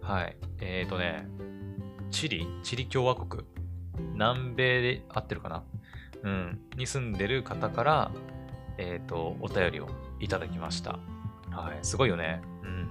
[0.01, 0.37] はい。
[0.61, 1.27] えっ、ー、とね、
[2.11, 2.47] チリ？
[2.63, 3.43] チリ共和国？
[4.13, 5.63] 南米で合ってるかな？
[6.23, 6.59] うん。
[6.77, 8.11] に住んでる方から、
[8.77, 9.87] えっ、ー、と、お便りを
[10.19, 10.99] いただきました。
[11.51, 11.79] はい。
[11.81, 12.41] すごいよね。
[12.63, 12.89] うん。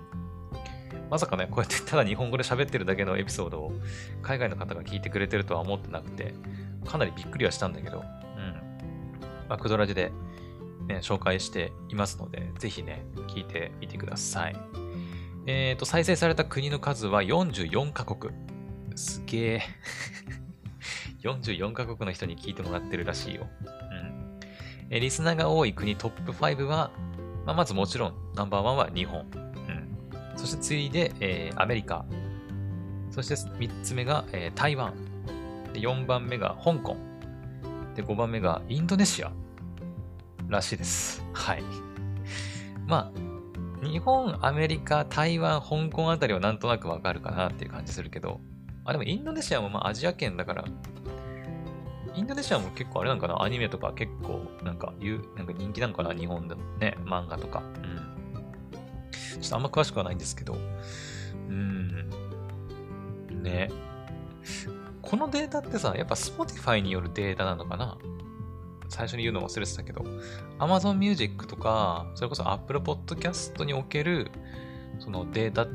[1.10, 3.72] まさかね、こうやってただ日本語で喋ってるだけのエピソードを
[4.22, 6.34] 海外の方が聞いてくれてるとは思ってなくて、
[6.86, 8.04] かなりびっくりはしたんだけど、うん。
[9.48, 10.12] まあ、クドラジで、
[10.86, 14.56] ね、紹介していますので、ぜひね、聞いてみてください。
[15.50, 18.34] えっ、ー、と、再生された国の数は44カ国。
[18.94, 19.62] すげえ。
[21.24, 23.48] 44カ国の人に聞いてもらってるらしいよ。
[23.62, 24.40] うん。
[24.90, 26.90] えリスナーが多い国トップ5は、
[27.46, 29.20] まあ、まずもちろんナンバーワンは日本。
[29.22, 29.88] うん
[30.37, 32.04] そして次いで、えー、アメリカ。
[33.11, 34.92] そして3つ目が、えー、台湾。
[35.72, 36.94] で4番目が香港。
[37.96, 39.32] で、5番目がインドネシア
[40.46, 41.24] らしいです。
[41.32, 41.62] はい。
[42.87, 43.27] まあ、
[43.82, 48.40] 日本、アメリカ、台湾、香港あたりはなんとなくわかるかなっていう感じするけど、
[48.84, 50.64] あ、でもインドネシアもまあアジア圏だから、
[52.14, 53.40] インドネシアも結構あれなんかな？
[53.42, 56.12] アニメとか結構なんか言う、なんか人気なのかな？
[56.12, 57.62] 日本でもね、漫画とか。
[57.62, 59.40] うん。
[59.40, 60.56] ちょっとあんま詳しくはないんですけど、
[61.48, 62.10] うん。
[63.42, 63.70] ね。
[65.00, 67.96] このデータってさ、やっぱ Spotify によるデータなのかな？
[68.88, 70.05] 最初に言うの忘れてたけど、
[70.59, 74.31] Amazon Music とか、それこそ Apple Podcast における、
[74.98, 75.66] そのデータ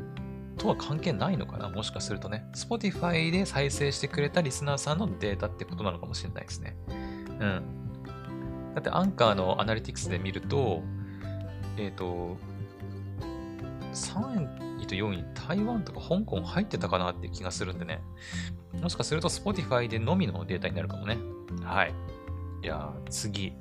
[0.57, 1.69] とは関係ないのかな？
[1.69, 2.45] もしかするとね。
[2.53, 6.75] Spotify で再生してくれたリスナーさんのデータってことなのかもしれないですね。
[6.87, 7.63] うん。
[8.75, 10.81] だって、アンカーのアナリティクスで見ると、
[11.77, 12.37] えっ、ー、と、
[13.93, 18.01] 3位と4位台湾とか香港入ってたかなって気がするんでね。
[18.81, 21.17] もしかすると Spotify でのみのデータになるかもね。
[21.63, 21.93] はい。
[22.63, 23.51] いや、次。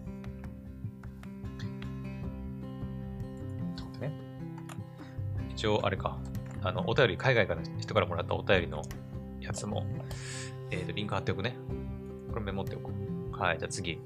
[4.00, 4.12] ね、
[5.50, 6.18] 一応、あれか。
[6.62, 8.82] あの、お便り、海外から人からもらったお便りの
[9.40, 9.84] やつも、
[10.70, 11.56] えっ、ー、と、リンク貼っておくね。
[12.30, 12.92] これメモっておこ
[13.32, 13.36] う。
[13.36, 13.98] はい、じゃあ次。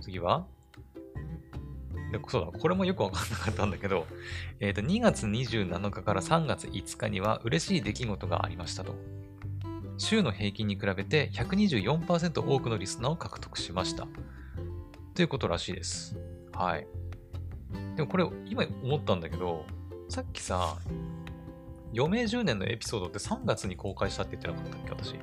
[0.00, 0.46] 次は？
[2.12, 4.06] で、そうだ、これもよくわかんなかったんだけど、
[4.60, 8.94] えっ、ー、と、2月27日から3月5日には嬉しい出来事がありましたと。
[9.98, 14.06] 週の平均に比べて124%多くのリスナーを獲得しました。
[15.14, 16.16] ということらしいです。
[16.52, 16.86] はい。
[17.96, 19.64] でもこれ、今思ったんだけど、
[20.08, 20.76] さっきさ、
[21.96, 25.14] 余命10年のエピソードって3月に公開したって言ってなかったっけ、私。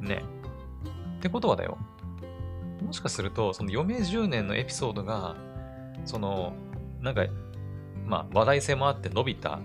[0.00, 0.22] ね。
[1.18, 1.78] ってことはだよ。
[2.84, 5.36] もしかすると、その余命10年のエピソードが
[6.04, 6.52] その、
[7.00, 7.26] なんか、
[8.06, 9.60] まあ、話題性もあって伸びた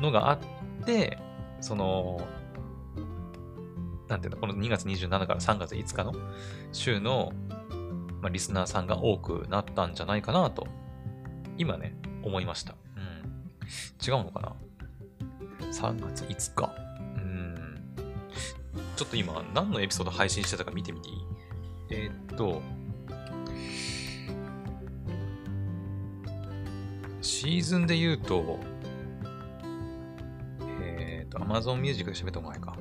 [0.00, 0.38] のがあっ
[0.86, 1.18] て、
[1.60, 2.20] その、
[4.08, 6.14] なんていうの、この2月27から3月5日の
[6.72, 7.32] 週の、
[8.22, 10.66] まあ、リスナーさんが多くなったんじゃないかなと、
[11.58, 12.74] 今ね、思いました。
[12.96, 13.02] うん。
[14.06, 14.56] 違うのかな
[15.70, 16.72] ?3 月5日。
[17.16, 17.84] うん。
[18.96, 21.16] ちょっと今、何のエピソード配信してたか見てみていい？
[21.90, 22.62] えー、っと、
[27.20, 28.58] シーズンで言うと、
[30.80, 32.77] えっ、と、Amazon Music で喋った方がいいか。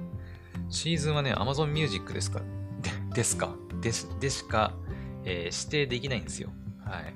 [0.70, 2.42] シーズンはね、Amazon Music ですか、
[2.82, 3.56] でですか？
[3.82, 4.74] ででしか、
[5.24, 6.50] えー、指定できないんですよ。
[6.84, 7.14] はい。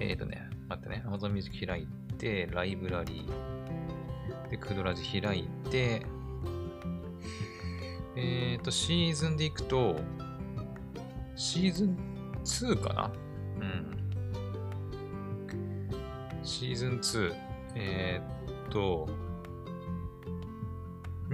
[0.00, 1.86] えっ、ー、とね、待ってね、Amazon Music 開い
[2.18, 6.04] て、ライブラリー、で、クドラジ開いて、
[8.16, 9.96] えっ、ー、と、シーズンでいくと、
[11.36, 11.96] シーズン
[12.44, 13.12] 2かな？
[13.60, 13.96] うん。
[16.42, 17.34] シーズン2、
[17.76, 19.08] えー、っと、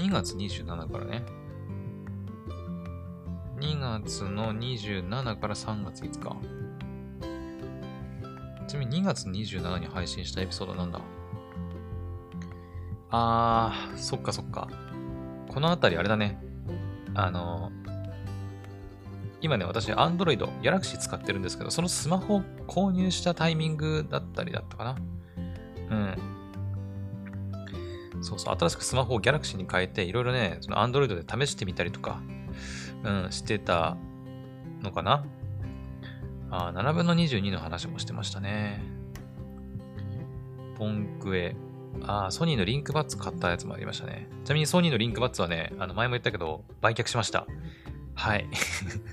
[0.00, 1.22] 2月27からね。
[3.58, 6.36] 2月の27から3月5日。
[8.66, 11.02] ちなみに2月27に配信したエピソードなんだ？
[13.10, 14.70] あー、そっかそっか。
[15.48, 16.42] このあたりあれだね。
[17.14, 17.70] あの、
[19.42, 24.96] 今ね、私、Android、Galaxy 使ってるんですけど、そのスマホを購入したタイミングだったりだったかな。
[25.90, 26.16] うん。
[28.20, 32.20] そうそう、新しくスマホを Galaxy に変えて、いろいろね、その Android で試してみたりとか、
[33.04, 33.96] うん、してた
[34.82, 35.24] のかな
[36.50, 38.82] あ7分の22の話もしてましたね。
[40.76, 41.54] ポンクエ。
[42.02, 44.28] ああ、ソニーのリンクバッツ買ったやつもありましたね。
[44.44, 47.46] ちなみにソニーのリンクバッツはね、あの前も言ったけど、売却しました。
[48.14, 48.46] はい。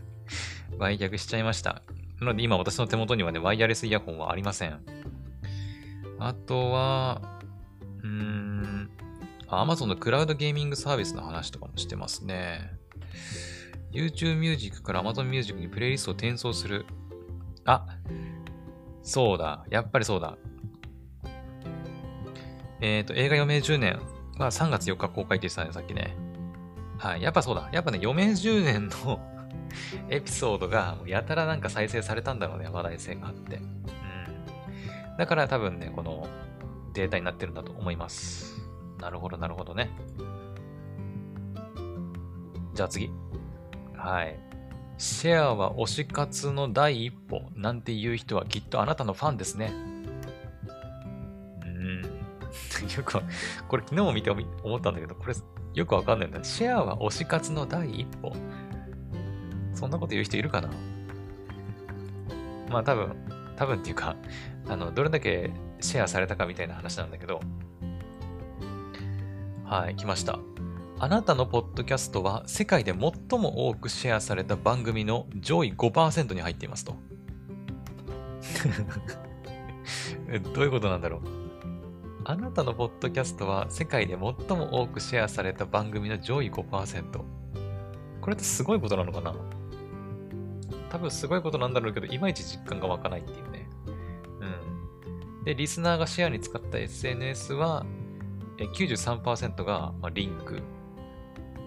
[0.80, 1.82] 売却しちゃいました。
[2.20, 4.80] なので今私の手元にはね、ワイヤレスイヤホンはありません。
[6.20, 7.22] あとは、
[8.04, 8.47] うーん、
[9.56, 12.78] Amazon のクラウドゲーミングサービスの話とかもしてますね。
[13.92, 16.86] YouTube Music から Amazon Music にプレイリストを転送する。
[17.66, 17.86] あ、
[19.02, 19.66] そうだ。
[19.70, 20.38] やっぱりそうだ。
[22.82, 24.00] えっ、ー、と、映画余命10年
[24.38, 26.16] は3月4日公開って言ってたね、さっきね。
[26.98, 27.22] はい。
[27.22, 27.70] やっぱそうだ。
[27.72, 29.20] やっぱね、余命10年の
[30.10, 33.58] エピソードがやたらなんか再生されたんだろうね、話題性があって。
[33.58, 35.18] うん。
[35.18, 36.28] だから多分ね、この
[36.94, 38.57] データになってるんだと思います。
[39.00, 39.90] なるほど、なるほどね。
[42.74, 43.12] じゃあ次。
[43.96, 44.40] はい。
[44.98, 49.72] シェアは推し活の第一歩なんていう人はきっとあなたのファンですね。
[51.64, 52.02] うん。
[52.98, 53.22] よく、
[53.68, 55.34] これ昨日も見て思ったんだけど、これ
[55.74, 56.44] よくわかんないんだ。
[56.44, 58.34] シェアは推し活の第一歩。
[59.74, 60.70] そんなこと言う人いるかな？
[62.72, 63.16] まあ多分、
[63.56, 64.16] 多分っていうか、
[64.68, 67.40] あの、どれだけシェアされたかみたいな話なんだけど、
[69.68, 70.40] はい、来ました。
[70.98, 76.96] あなたのポッドキャストは世界で最も多くシェアされた番組の上位5%に入っていますと。
[80.56, 81.22] どういうことなんだろう
[82.24, 87.04] あなたのポッドキャストは世界で最も多くシェアされた番組の上位5%。
[88.22, 89.36] これってすごいことなのかな
[90.90, 93.70] 多分すごいことなんだろうけど、いまいち実感が湧かないっていうね。
[95.38, 95.44] うん。
[95.44, 97.86] で、リスナーがシェアに使った SNS は、
[98.66, 100.62] 93%が、リンク。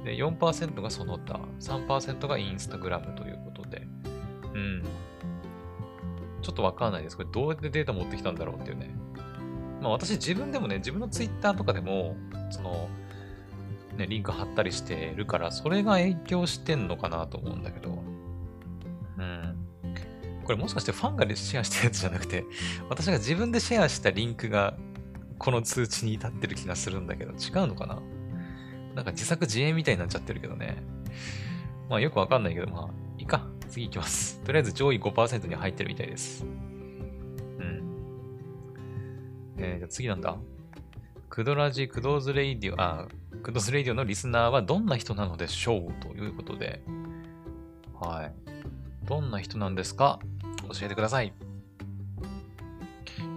[0.05, 3.87] で、4%がその他、3%がインスタグラムということで。
[4.55, 4.83] うん。
[6.43, 7.17] ちょっとわかんないです。
[7.17, 8.91] これどうやってデータ持ってきたんだろうっていうね。
[9.81, 12.17] まあ私自分でもね、自分のツイッターとかでも、
[12.51, 12.89] その、
[13.97, 18.03] ね、リンク貼ったりしてるから、それが影響してんのかなと思うんだけど。
[19.19, 19.67] うん。
[20.45, 22.45] これもしかしてファンがシェアしたやつじゃなくて、
[22.89, 24.77] 私が自分でシェアしたリンクが
[25.41, 28.01] この通知に至ってる気がするんだけど、違うのかな？
[28.95, 30.83] なんか自作自演みたいになっちゃってるけどね。
[31.89, 33.47] まあよくわかんないけど、まあ、いいか。
[33.69, 34.41] 次行きます。
[34.41, 36.45] とりあえず上位5%に入ってるみたいです。
[36.45, 37.83] うん。
[39.59, 40.37] えー、じゃ次なんだ
[41.29, 43.07] クドラジ、クドーズレイディオ、あ、
[43.43, 45.93] クドーズレイディオのリスナーはどんな人なのでしょう？
[46.03, 46.83] ということで。
[47.99, 48.35] はい。
[49.07, 50.19] どんな人なんですか？
[50.69, 51.33] 教えてください。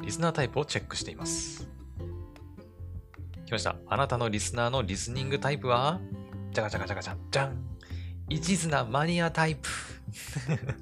[0.01, 1.69] リスナータイプをチェックしています。
[3.53, 3.75] 来ました。
[3.87, 5.99] あなたのリスナーのリスニングタイプは？
[6.51, 7.19] じゃがじゃがじゃがじゃん。
[7.29, 7.55] じゃん。
[8.27, 9.69] 一途なマニアタイプ。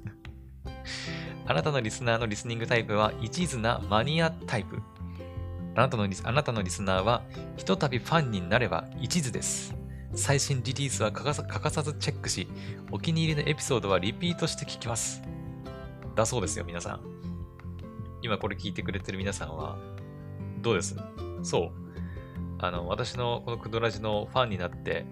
[1.46, 3.12] あなたのリスナーのリスニングタイプは？
[3.20, 4.80] 一途なマニアタイプ。
[5.74, 7.24] あなたのリスあなたのリスナーは？
[7.58, 8.88] ひとたびファンになれば？
[8.98, 9.74] 一途です。
[10.14, 11.34] 最新リリースは欠か
[11.70, 12.48] さずチェックし、
[12.90, 15.20] お気に入りのエピソードはリピートして聞きます。
[16.14, 17.00] だそうですよ、皆さん。
[18.22, 19.76] 今これ聞いてくれてる皆さんは、
[20.62, 20.96] どうです？
[21.42, 21.81] そう。
[22.62, 25.04] あの、私のこのクドラジのファンになって、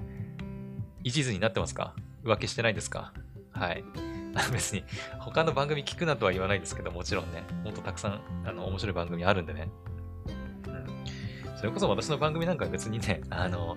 [1.03, 1.95] 一途になってますか？
[2.25, 3.13] 浮気してないですか？
[3.51, 3.85] はい。
[4.53, 4.85] 別に、
[5.19, 9.69] 他の番組聞くなとは言わないですけど、もちろんね、もっとたくさん、あの、面白い番組あるんでね。
[10.69, 10.71] う
[11.51, 11.57] ん。
[11.59, 13.77] それこそ私の番組なんか別にね、あの、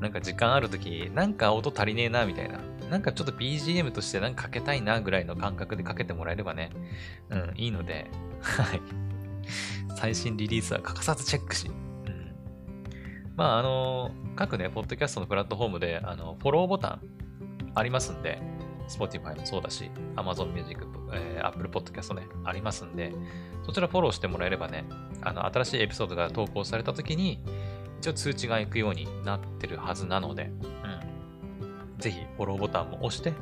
[0.00, 2.60] なんか時間あるとき、なんか音足りねえな、みたいな。
[2.88, 6.70] なんかちょっと BGM としてなんかかけたいな、ぐらいの感覚でかけてもらえればね、
[7.28, 8.80] うん、いいので、はい。
[9.96, 11.70] 最新リリースは欠かさずチェックし、
[13.36, 17.00] まあ、あの、各ね、ポッドキャストのプラットフォームで、あの、フォローボタン
[17.74, 18.40] ありますんで、
[18.88, 23.12] Spotify もそうだし、Amazon Music、えー、Apple Podcast ね、ありますんで、
[23.64, 24.84] そちらフォローしてもらえればね、
[25.22, 27.42] あの、新しいエピソードが投稿された時に、
[28.00, 31.98] 一応通知が行くようになってるはずなので、うん。
[31.98, 33.32] ぜひ、フォローボタンも押して、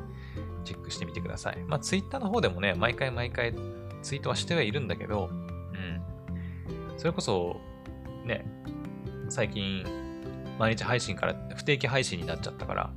[0.65, 1.59] チェックしてみてください。
[1.67, 3.55] まあ、Twitter の方でもね、毎回毎回
[4.03, 6.99] ツイートはしてはいるんだけど、うん。
[6.99, 7.57] それこそ、
[8.25, 8.45] ね、
[9.31, 9.85] 最近、
[10.59, 12.91] 毎日配信から不定期配信になっちゃったから、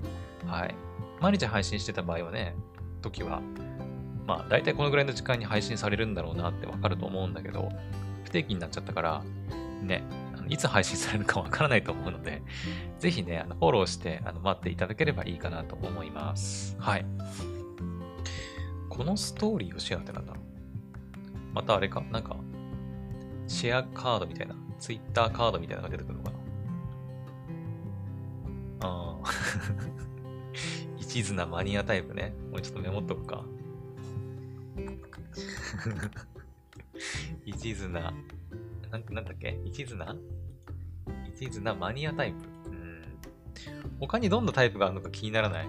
[0.45, 0.75] はい。
[1.21, 2.55] 毎日配信してた場合はね、
[3.01, 3.41] 時は、
[4.27, 7.69] まあ、大体このぐらいの時間に配信されるんだろうなってわかると思うんだけど、
[8.23, 9.23] 不定期になっちゃったから、
[9.81, 10.03] ね、
[10.49, 12.41] いつ配信されるかわからないと思うので、
[12.99, 16.75] ぜひね、あのフォローしてあの待っていただければいいかなと思います。
[16.79, 17.05] はい。
[18.89, 20.34] このストーリーをシェアってなんだ
[21.53, 22.01] またあれか？
[22.11, 22.36] なんか、
[23.47, 26.31] シェアカードみたいな、ツイッターカードみたいなのが出てくるのか
[28.81, 28.81] な？
[28.81, 29.29] ああ。
[30.99, 32.34] 一途なマニアタイプね。
[32.51, 33.45] もうちょっとメモっとくか。
[37.45, 38.13] 一途な、
[38.91, 39.57] なんなんだっけ？
[39.63, 40.17] 一途な？
[41.34, 42.39] 一途なマニアタイプ。
[42.69, 43.05] うん。
[44.01, 45.67] 他にどんなタイプがあるのか気にならない？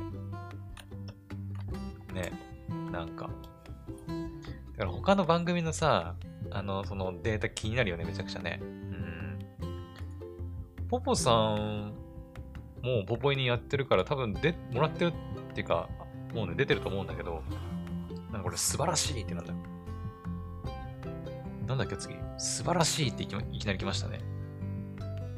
[2.13, 2.33] ね。
[2.91, 3.31] なんか。
[4.09, 4.15] だ
[4.79, 6.17] から他の番組のさ、
[6.51, 8.61] あの、そのデータ気になるよね、めちゃくちゃね。
[10.95, 11.93] ポポさん、
[12.81, 15.13] もうポポイにやってるから多分で、もらってるっ
[15.53, 15.89] ていうか、
[16.33, 17.43] もうね、出てると思うんだけど、
[18.31, 19.53] なんかこれ素晴らしいってなんだ。
[21.67, 22.15] なんだっけ次。
[22.39, 24.21] 素晴らしいっていきいきなり来ましたね。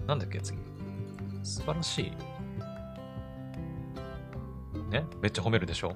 [0.06, 0.58] なんだっけ次。
[1.42, 2.12] 素晴らしい。
[4.90, 5.06] ね？
[5.22, 5.94] めっちゃ褒めるでしょ？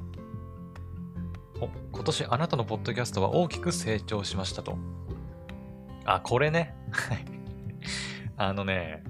[1.61, 4.79] お、今年あなたのポッドキャストは大きく成長しましたと。
[6.07, 6.75] あ、これね。
[6.93, 7.27] はい。
[8.39, 9.05] あのね、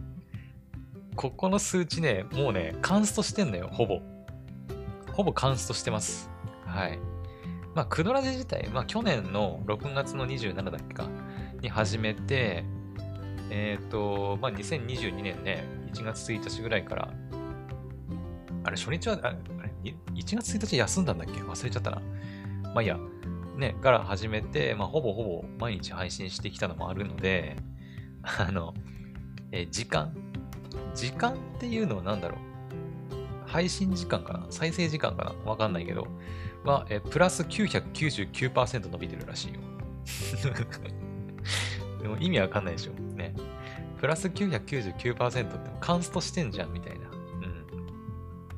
[1.17, 4.01] ここの数値ね、もうね、カンストしてんのよ、ほぼ。
[5.13, 6.31] ほぼカンストしてます。
[6.65, 6.99] はい。
[7.75, 11.09] まあ、クドラジ自体、まあ、去年の6月の27だっけか、
[11.61, 12.65] に始めて、
[13.51, 17.09] えっ、ー、と、まあ、2022年ね、1月1日ぐらいから、
[18.65, 19.37] あれ、初日は、あれ、
[20.15, 21.41] 1月1日休んだんだっけ？
[21.41, 22.03] 忘れちゃったな。
[22.63, 22.99] まあいいや、
[23.57, 27.57] ね、から始めて、まあ、ほぼほぼ毎日配信してきたのもあるので、
[28.23, 28.75] あの、
[29.53, 30.13] え時間
[30.95, 32.39] 時間っていうのは何だろう？
[33.47, 34.47] 配信時間かな？
[34.51, 35.51] 再生時間かな？
[35.51, 36.07] わかんないけど、
[36.65, 39.61] は、えプラス999%伸びてるらしいよ。
[42.03, 42.93] でも意味わかんないでしょ。
[42.93, 43.35] ね。
[43.99, 47.11] プラス999%ってカンストしてんじゃんみたいな。
[47.11, 47.13] う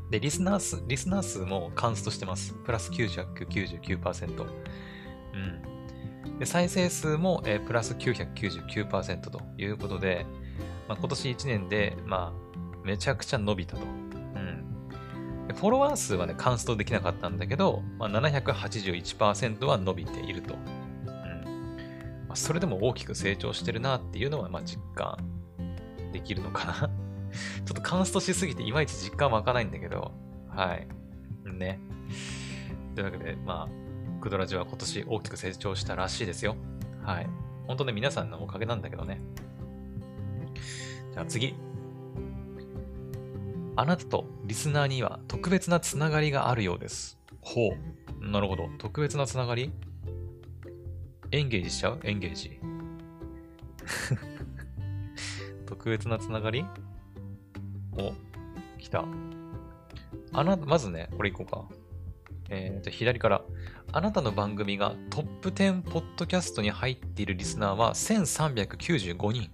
[0.07, 0.11] ん。
[0.11, 2.55] で、リスナー数、リスナー数もカンストしてます。
[2.65, 4.47] プラス999%。
[5.35, 6.39] うん。
[6.39, 10.27] で、再生数も、えー、プラス999%ということで、
[10.89, 13.83] まあ、今年1年で、まあ、めちゃくちゃ伸びたと。
[13.83, 14.03] うん
[15.55, 20.55] フォロワー数はね、カンストできなかったんだけど、まあ、781%は伸びていると。
[20.55, 20.57] う
[21.09, 25.19] んまあ、それでも大きく成長してるなっていうのは、まあ、実感
[26.13, 26.75] できるのかな
[27.67, 30.13] ちょっとカンストしすぎていまいち実感湧かないんだけど、
[30.49, 30.87] はい。
[31.53, 31.81] ね。
[32.95, 36.57] というわけで、まあ、クドラジは今年大きく成長したらしいですよ。
[37.03, 37.27] はい。
[37.67, 39.21] 本当ね、皆さんのおかげなんだけどね。
[41.13, 41.55] じゃあ次。
[43.77, 47.19] あなたとリスナーには特別なつながりがあるようです。
[47.41, 48.31] ほう。
[48.31, 48.69] なるほど。
[48.79, 49.73] 特別なつながり？
[51.31, 52.01] エンゲージしちゃう？
[52.03, 52.61] エンゲージ。
[55.67, 56.65] 特別なつながり？
[57.97, 58.13] お、
[58.79, 59.05] 来た。
[60.35, 61.65] あな、まずね、これいこうか。
[62.51, 63.43] えー、じゃ左から。
[63.93, 69.51] あなたの番組がトップ10ポッドキャストに入っているリスナーは1395人。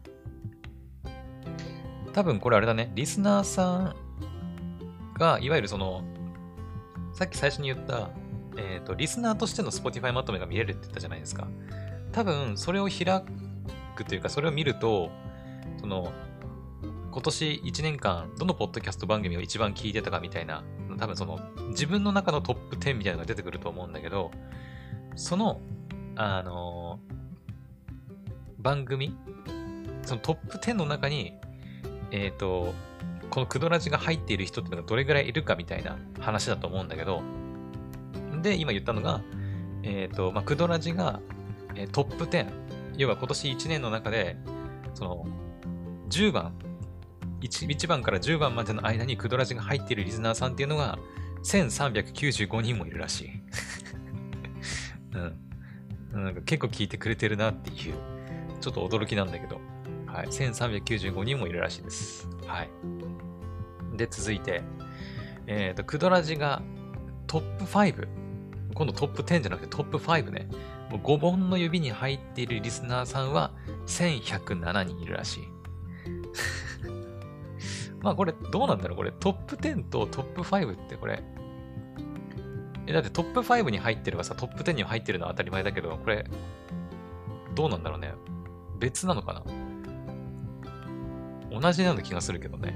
[2.18, 2.90] 多分これあれだね。
[2.96, 3.94] リスナーさん
[5.20, 6.02] が、いわゆるその、
[7.12, 8.10] さっき最初に言った、
[8.56, 11.46] えっ、ー、と、リスナーとしての Spotify まとめが見れるって言ったじゃないですか。
[12.10, 13.22] 多分、それを開
[13.94, 15.12] くというか、それを見ると、
[15.80, 16.12] その、
[17.12, 20.64] 今年1年間、どのポッドキャスト番組を一番聞いてたかみたいな、
[20.98, 21.38] 多分その、
[21.68, 24.32] 自分の中のトップ10みたいなのが出てくると思うんだけど、
[25.14, 25.60] その、
[26.16, 29.16] あのー、番組、
[30.02, 31.38] そのトップ10の中に、
[32.10, 32.74] えっ、ー、と、
[33.30, 37.22] このクドラジが入っている人っていうのがどれぐらいいるかみたいな話だと思うんだけど、
[38.42, 39.20] で、今言ったのが、
[39.82, 41.20] えっ、ー、と、まあ、クドラジが、
[41.74, 42.46] え、トップ10、
[42.96, 44.36] 要は今年1年の中で、
[44.94, 45.26] その、
[46.08, 46.54] 10番
[47.40, 50.98] 1、1番から10番までの間にクドラジが入っているリスナーさんっていうのが、
[51.44, 53.30] 1395人もいるらしい。
[56.14, 56.24] うん。
[56.24, 57.94] なんか結構聞いてくれてるなっていう、
[58.60, 59.60] ちょっと驚きなんだけど、
[60.12, 60.26] はい。
[60.26, 62.28] 1395人もいるらしいです。
[62.46, 62.70] はい。
[63.96, 64.62] で、続いて、
[65.46, 66.62] えっ、ー、と、クドラジが
[67.26, 68.08] トップ5。
[68.74, 70.48] 今度トップ10じゃなくてトップ5ね。
[70.90, 73.52] もう5本の指に入っているリスナーさんは
[73.86, 75.48] 1107人いるらしい。
[78.00, 78.96] まあこれどうなんだろう？
[78.96, 81.22] これトップ10とトップ5ってこれ。
[82.86, 86.24] え、だってトップ5に入ってるがさ、トップ10に入ってるのは当たり前だけど、これ、
[87.54, 88.14] どうなんだろうね。
[88.78, 89.42] 別なのかな？
[91.60, 92.74] 同じような気がするけどね。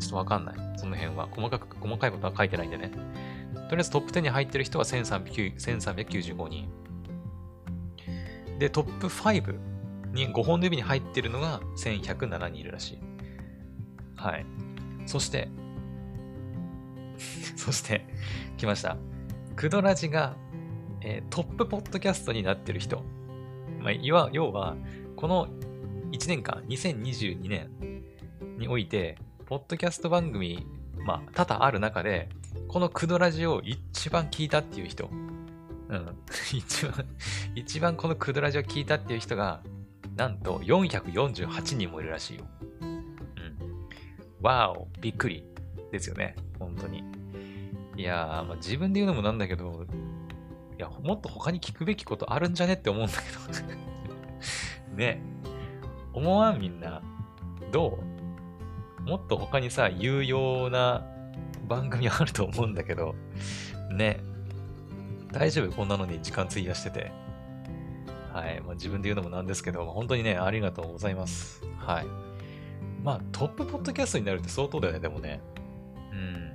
[0.00, 0.54] ちょっとわかんない。
[0.76, 1.28] その辺は。
[1.30, 2.90] 細かく、細かいことは書いてないんでね。
[3.54, 6.68] とりあえずトップ10に入ってる人は1395人。
[8.58, 9.58] で、トップ5
[10.12, 12.98] に5本の指に入ってるのが1107人いるらしい。
[14.16, 14.46] はい。
[15.06, 15.48] そして、
[17.56, 18.04] そして、
[18.56, 18.96] 来ました。
[19.56, 20.36] クドラジが、
[21.00, 23.04] えー、トップポッドキャストになってる人。
[23.80, 24.76] まあ、要は、
[25.16, 25.48] この
[26.12, 27.93] 1年間、2022年
[28.58, 30.66] において、ポッドキャスト番組、
[31.04, 32.28] まあ、多々ある中で、
[32.68, 35.08] このクドラジを一番聞いたっていう人。
[35.88, 36.16] うん。
[36.52, 37.06] 一番、
[37.54, 39.60] 一番このクドラジを聞いたっていう人が、
[40.16, 42.44] なんと448人もいるらしいよ。
[42.80, 43.04] うん。
[44.40, 45.44] わお、びっくり。
[45.90, 46.34] ですよね。
[46.58, 47.04] 本当に。
[47.96, 49.86] いやー、まあ、自分で言うのもなんだけど、
[50.76, 53.64] いや、もっと他に聞くべきことあるんじゃねって思うんだけど
[54.96, 55.22] ね。
[56.12, 57.00] 思わんみんな。
[57.70, 58.13] どう？
[59.04, 61.06] もっと他にさ、有用な
[61.68, 63.14] 番組あると思うんだけど、
[63.90, 64.20] ね。
[65.32, 65.72] 大丈夫？
[65.72, 67.12] こんなのに時間費やしてて。
[68.32, 68.60] はい。
[68.60, 71.62] まあ、自分で言うのもなんですけど、本当にね、ありがとうございます。
[71.78, 72.06] はい。
[73.02, 75.40] まあ、トップポッドキャストになるって相当だよね、でもね。
[76.12, 76.52] うん。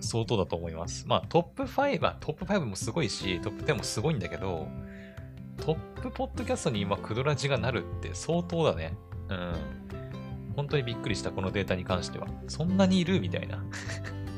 [0.00, 1.08] 相当だと思います。
[1.08, 4.68] まあ、トップ5、まあ、トップ5もすごいし、トップ10もすごいんだけど、
[5.58, 8.96] トップポッドキャストに今、クドラジがなるって相当だね。
[9.28, 9.54] うん。
[10.56, 12.26] 本当にびっくりした、このデータに関しては。
[12.48, 13.62] そんなにいるみたいな。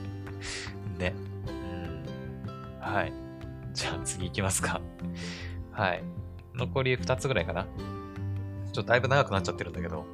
[0.98, 1.14] ね。
[1.46, 2.04] うん。
[2.80, 3.12] はい。
[3.72, 4.80] じゃあ次行きますか。
[5.70, 6.02] はい。
[6.54, 7.64] 残り2つぐらいかな。
[7.64, 7.70] ちょ
[8.70, 10.04] っとだいぶ長くなっちゃってるんだけど。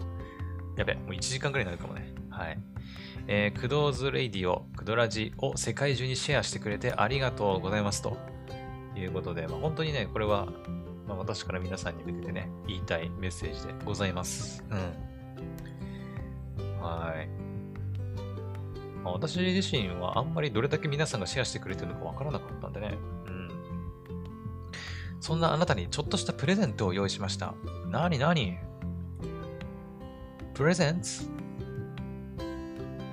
[0.76, 2.12] やべ、もう1時間ぐらいになるかもね。
[2.28, 2.58] はい。
[3.26, 8.18] えー、クドーズレイディオ、クドラジを世界中にシェアしてくれてありがとうございますと
[8.94, 10.46] いうことで、まあ、本当にね、これは、
[11.06, 14.62] まあ、私から皆さんに向けてね、言いたいメッセージでございます。
[14.70, 15.13] うん。
[16.84, 17.28] はい。
[19.02, 22.94] ま、私自身はあんまりどれだけ皆さんがシェアしてくれてるのかわからなかったんでね。
[23.26, 23.48] うん。
[25.20, 27.54] そんなあなたにちょっとしたプレゼントを用意しました。
[27.90, 28.58] なになに？
[30.52, 31.28] プレゼンツ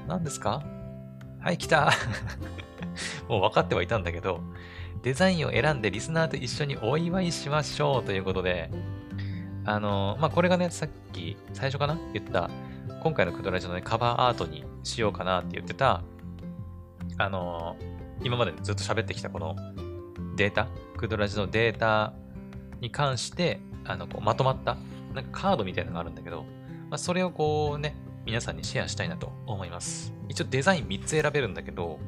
[0.07, 0.63] 何ですか？
[1.39, 1.91] はい、来た
[3.27, 4.41] もう分かってはいたんだけど、
[5.01, 8.69] デザインを選んでリスナーと一緒にお祝いしましょうということで、
[9.65, 11.97] あのまあ、これがね、さっき最初かな？
[12.13, 12.49] 言った、
[13.01, 16.03] 今回のクドラジのね、カバーアートにしようかなって言ってた、
[17.17, 17.75] あの
[18.23, 19.55] 今までずっと喋ってきたこの
[20.35, 22.13] データ、クドラジのデータ
[22.79, 24.77] に関して、あのこうまとまった、
[25.15, 26.43] なんかカードみたいなのがあるんだけど、
[26.89, 30.13] まあ、それをこうね、皆さんにシェアしたいなと思います。
[30.29, 31.99] 一応デザイン3つ選べるんだけど、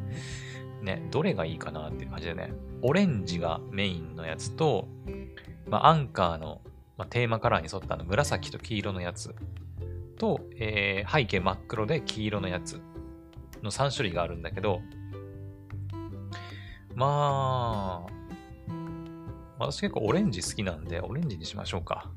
[0.83, 4.87] ね、どれがいいかなっていう感じでね、オレンジがメインのやつと、
[5.67, 6.61] まあ、アンカーの、
[6.97, 9.33] まあ、テーマカラーに沿ったの紫と黄色のやつ
[10.24, 12.80] と、えー、背景真っ黒で黄色のやつ
[13.61, 14.80] の3種類があるんだけど、
[16.95, 18.13] まあ、
[19.59, 22.09] 私結構オレンジ好きなんで、オレンジにしましょうか。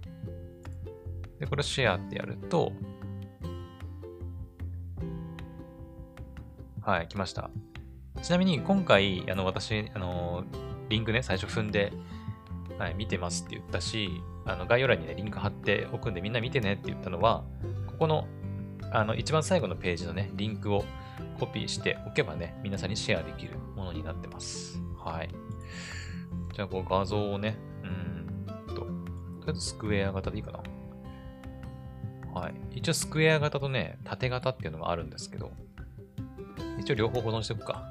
[1.41, 2.71] で、これシェアってやると、
[6.83, 7.51] はい、来ました。
[8.23, 10.45] ちなみに今回、あの、私、あの、
[10.91, 11.93] リンクね、最初踏んで、
[12.79, 17.43] はい、見てますって言ったし、あの、概要欄にね、リンク貼っておくんでみんな見てねって言ったのは、
[17.97, 18.29] ここの、
[18.93, 20.85] あの、一番最後のページのね、リンクを
[21.41, 24.79] コピーしておけばね、皆さんにシェアできるものになってます。
[25.03, 25.31] はい。
[26.55, 28.89] じゃあ、こう画像をね、うんと、とり
[29.49, 30.61] あえずスクエア型でいいかな。
[32.39, 32.55] はい。
[32.73, 35.53] 一応スクエア型とね、縦型っていうのがあるんですけど、
[36.79, 37.83] 一応両方保存しておくか。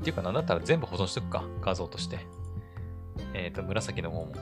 [0.00, 1.44] っていうかなんだったら全部保存しておくか。
[1.60, 2.20] 画像として。
[3.34, 4.32] えっ、ー、と、紫の方も。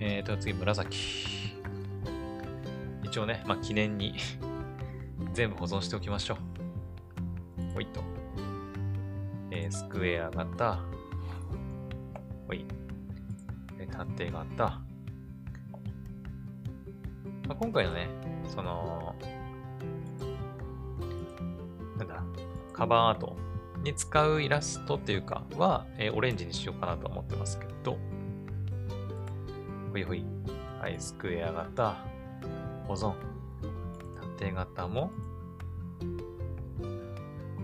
[0.00, 0.96] え、ー、と、次、紫。
[3.04, 4.14] 一応ね、まあ、記念に
[5.34, 7.74] 全部保存しておきましょう。
[7.74, 8.02] ほいと。
[9.50, 10.80] えー、スクエア型。
[12.46, 12.64] ほい。
[13.90, 14.64] 縦型。
[14.66, 14.80] ま
[17.50, 18.08] あ、今回のね、
[18.48, 19.14] その、
[22.80, 23.36] カバーアート
[23.82, 27.98] に使うイラストっていうかは、えー、オレンジにしようかなと思ってますけど、
[29.90, 30.24] ほいほい。
[30.80, 31.96] はい、スクエア型、
[32.86, 33.12] 保存。
[34.38, 35.10] 縦型も、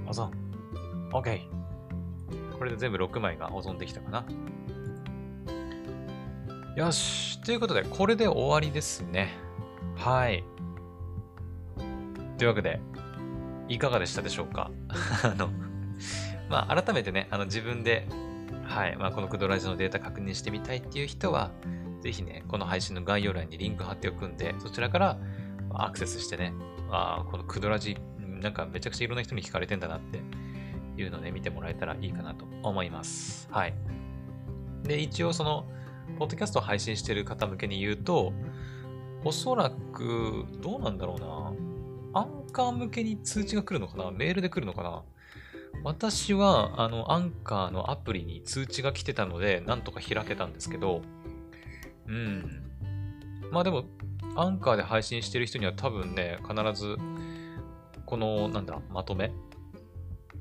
[0.05, 0.31] 保存。
[1.13, 1.41] OK。
[2.59, 4.25] これで全部6枚が保存できたかな。
[6.77, 7.41] よし。
[7.43, 9.35] ということで、これで終わりですね。
[9.97, 10.45] はい。
[12.39, 12.81] というわけで、
[13.69, 14.71] いかがでしたでしょうか？
[15.25, 15.49] あの、
[16.51, 18.09] まあ、改めてね、あの自分で、
[18.65, 21.51] はい、まあ、このクドラジのデータ確認してみたいっていう人は、
[22.01, 25.19] ぜひね、この配信の概要欄にリンク貼っておくんで、そちらから
[25.71, 26.53] アクセスしてね、
[26.91, 30.21] あこのクドラジ、なんかめちゃくちゃいろんな人に聞かれてんだなって
[31.01, 33.49] いうのをね、見てもらえたらいいかなと思います。
[33.51, 33.75] はい。
[34.85, 35.67] で、一応その、
[36.19, 38.33] ポッドキャストを配信してる方向けに言うと、
[39.25, 41.21] おそらく、どうなんだろう
[42.15, 42.21] な。
[42.21, 45.03] アンカー向けに通知が来るのかなメールで来るのかな
[45.85, 51.03] 私は、あの、アンカーのアプリに通知が来てたので、なんとか開けたんですけど、
[52.09, 52.63] うん。
[53.51, 53.85] まあでも、
[54.35, 56.97] アンカーで配信してる人には多分ね、必ず、
[58.05, 59.33] この、なんだ、まとめ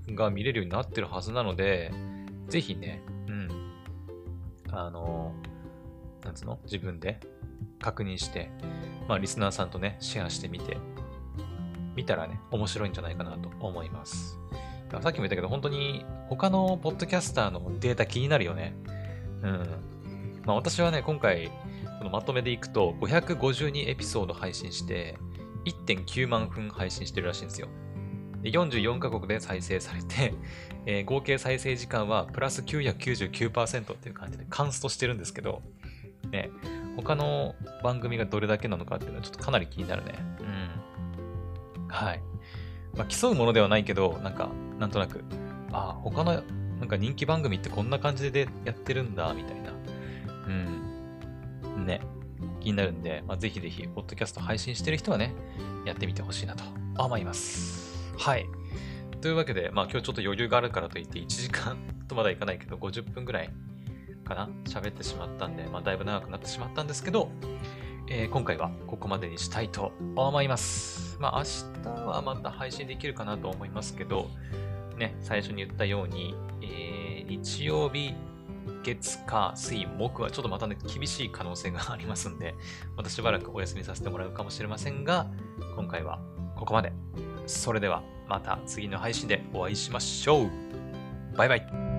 [0.10, 1.92] が見れるようになってるはずなので、
[2.48, 3.72] ぜひね、うん。
[4.72, 5.34] あの、
[6.24, 6.60] なんつうの？
[6.64, 7.20] 自分で
[7.80, 8.50] 確認して、
[9.08, 10.78] まあ、リスナーさんとね、シェアしてみて、
[11.96, 14.38] 見たらね、面白いんじゃないかなと思います。
[15.02, 18.76] さっきも言ったけど、本当に他のポッドキャスターのデータ気になるよね。
[19.42, 19.68] うん。
[20.46, 21.52] まあ私はね、今回、
[22.00, 25.18] このまとめでいくと、552エピソード配信して、
[25.66, 27.68] 1.9万分配信してるらしいんですよ。
[28.42, 30.36] で44カ国で再生されて、
[30.86, 35.64] えー、合計再生時間はプラス999%っていう感じでカンストしてるんですけど、
[36.32, 36.52] ね、
[36.96, 40.14] 他の番組がどれだけなのかっていうのはちょっとかなり気になるね。
[40.40, 41.88] うん。
[41.88, 42.22] はい。
[42.96, 45.24] まあ、競うものではないけど、なんか、なんとなく、
[45.72, 46.34] ああ、他の、
[46.80, 49.72] なんか人気番組ってこんな感じでやってるんだ、みたいな。
[50.48, 50.52] う
[51.80, 51.86] ん。
[51.86, 52.02] ね。
[52.60, 55.34] 気になるんで、まあ、ぜひぜひ、ポッドキャスト配信してる人はね、
[55.86, 56.64] やってみてほしいなと
[56.98, 58.14] 思います。
[58.18, 58.46] はい。
[59.22, 61.78] というわけで、まあ今日ちょっと余裕があるからといって1時間
[62.08, 63.50] とまだいかないけど50分ぐらい
[64.24, 67.30] かな喋ってしまったんで、まあだいぶ長くなってしまったんですけど、
[68.08, 71.18] えー、今回はここまでにしたいと思います。
[71.20, 74.30] まあ明日はまた配信できるかなと思いますけど、
[74.98, 78.14] ね、最初に言ったように、えー、日曜日、
[78.86, 82.56] 月、火、水、木はちょっとまたね、厳しい可能性がありますんで、
[82.96, 85.28] またしばらくお休みさせてもらうかもしれませんが、
[85.76, 86.20] 今回は
[86.56, 86.94] ここまで。
[87.48, 90.50] それではまた次の配信でお会いしましょう。
[91.36, 91.95] バイバイ。